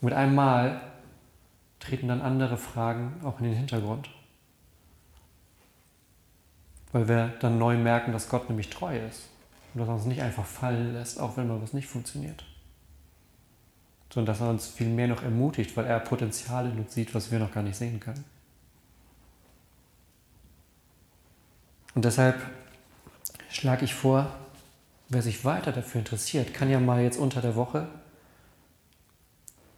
Mit 0.00 0.14
einem 0.14 0.34
Mal 0.34 0.80
treten 1.80 2.08
dann 2.08 2.22
andere 2.22 2.56
Fragen 2.56 3.20
auch 3.24 3.38
in 3.38 3.46
den 3.46 3.54
Hintergrund. 3.54 4.10
Weil 6.92 7.08
wir 7.08 7.28
dann 7.40 7.58
neu 7.58 7.76
merken, 7.76 8.12
dass 8.12 8.28
Gott 8.28 8.48
nämlich 8.48 8.70
treu 8.70 8.98
ist 8.98 9.28
und 9.74 9.80
dass 9.80 9.88
er 9.88 9.94
uns 9.94 10.04
nicht 10.04 10.22
einfach 10.22 10.46
fallen 10.46 10.94
lässt, 10.94 11.20
auch 11.20 11.36
wenn 11.36 11.48
mal 11.48 11.60
was 11.60 11.72
nicht 11.72 11.88
funktioniert. 11.88 12.44
Sondern 14.16 14.32
dass 14.32 14.40
er 14.40 14.48
uns 14.48 14.68
viel 14.68 14.88
mehr 14.88 15.08
noch 15.08 15.22
ermutigt, 15.22 15.76
weil 15.76 15.84
er 15.84 16.00
Potenzial 16.00 16.64
in 16.70 16.78
uns 16.78 16.94
sieht, 16.94 17.14
was 17.14 17.30
wir 17.30 17.38
noch 17.38 17.52
gar 17.52 17.62
nicht 17.62 17.76
sehen 17.76 18.00
können. 18.00 18.24
Und 21.94 22.02
deshalb 22.02 22.40
schlage 23.50 23.84
ich 23.84 23.92
vor, 23.92 24.34
wer 25.10 25.20
sich 25.20 25.44
weiter 25.44 25.70
dafür 25.70 25.98
interessiert, 25.98 26.54
kann 26.54 26.70
ja 26.70 26.80
mal 26.80 27.02
jetzt 27.02 27.18
unter 27.18 27.42
der 27.42 27.56
Woche 27.56 27.88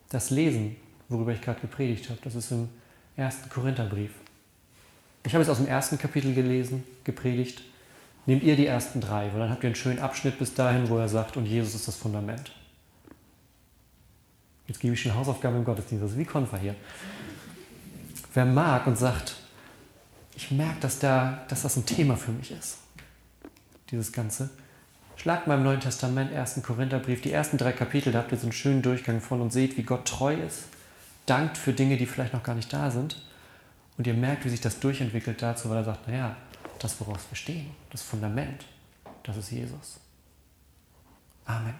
das 0.09 0.31
lesen, 0.31 0.77
worüber 1.09 1.33
ich 1.33 1.41
gerade 1.41 1.61
gepredigt 1.61 2.09
habe. 2.09 2.21
Das 2.23 2.37
ist 2.37 2.53
im 2.53 2.69
ersten 3.17 3.51
Korintherbrief. 3.51 4.13
Ich 5.25 5.35
habe 5.35 5.43
es 5.43 5.49
aus 5.49 5.57
dem 5.57 5.67
ersten 5.67 5.99
Kapitel 5.99 6.33
gelesen, 6.33 6.85
gepredigt. 7.03 7.63
Nehmt 8.27 8.45
ihr 8.45 8.55
die 8.55 8.67
ersten 8.67 9.01
drei, 9.01 9.33
weil 9.33 9.41
dann 9.41 9.51
habt 9.51 9.65
ihr 9.65 9.69
einen 9.71 9.75
schönen 9.75 9.99
Abschnitt 9.99 10.39
bis 10.39 10.55
dahin, 10.55 10.89
wo 10.89 10.97
er 10.97 11.09
sagt, 11.09 11.37
und 11.37 11.45
Jesus 11.45 11.75
ist 11.75 11.89
das 11.89 11.97
Fundament. 11.97 12.53
Jetzt 14.69 14.79
gebe 14.79 14.95
ich 14.95 15.03
schon 15.03 15.15
Hausaufgaben 15.15 15.57
im 15.57 15.65
Gottesdienst, 15.65 16.05
das 16.05 16.13
ist 16.13 16.19
wie 16.19 16.25
Konfer 16.25 16.59
hier. 16.59 16.77
Wer 18.35 18.45
mag 18.45 18.87
und 18.87 18.97
sagt, 18.97 19.35
ich 20.37 20.53
merke, 20.53 20.79
dass, 20.81 21.01
da, 21.01 21.45
dass 21.49 21.63
das 21.63 21.77
ein 21.77 21.87
Thema 21.87 22.17
für 22.17 22.31
mich 22.31 22.53
ist, 22.53 22.77
dieses 23.91 24.13
Ganze, 24.13 24.51
Schlagt 25.19 25.49
mal 25.49 25.57
im 25.57 25.65
Neuen 25.65 25.81
Testament, 25.81 26.33
1. 26.33 26.63
Korintherbrief, 26.63 27.21
die 27.21 27.33
ersten 27.33 27.59
drei 27.59 27.73
Kapitel, 27.73 28.13
da 28.13 28.21
habt 28.21 28.31
ihr 28.31 28.39
so 28.39 28.45
einen 28.45 28.53
schönen 28.53 28.83
Durchgang 28.83 29.21
von 29.21 29.41
und 29.41 29.53
seht, 29.53 29.77
wie 29.77 29.83
Gott 29.83 30.07
treu 30.07 30.33
ist, 30.33 30.67
dankt 31.27 31.59
für 31.59 31.73
Dinge, 31.73 31.97
die 31.97 32.07
vielleicht 32.07 32.33
noch 32.33 32.45
gar 32.45 32.55
nicht 32.55 32.73
da 32.73 32.93
sind. 32.93 33.21
Und 33.97 34.07
ihr 34.07 34.15
merkt, 34.15 34.45
wie 34.45 34.49
sich 34.49 34.61
das 34.61 34.79
durchentwickelt 34.79 35.43
dazu, 35.43 35.71
weil 35.71 35.79
er 35.79 35.85
sagt, 35.85 36.07
naja, 36.07 36.37
das, 36.79 37.01
woraus 37.01 37.19
wir 37.31 37.37
stehen, 37.37 37.67
das 37.91 38.03
Fundament, 38.03 38.65
das 39.25 39.37
ist 39.37 39.51
Jesus. 39.51 39.99
Amen. 41.47 41.75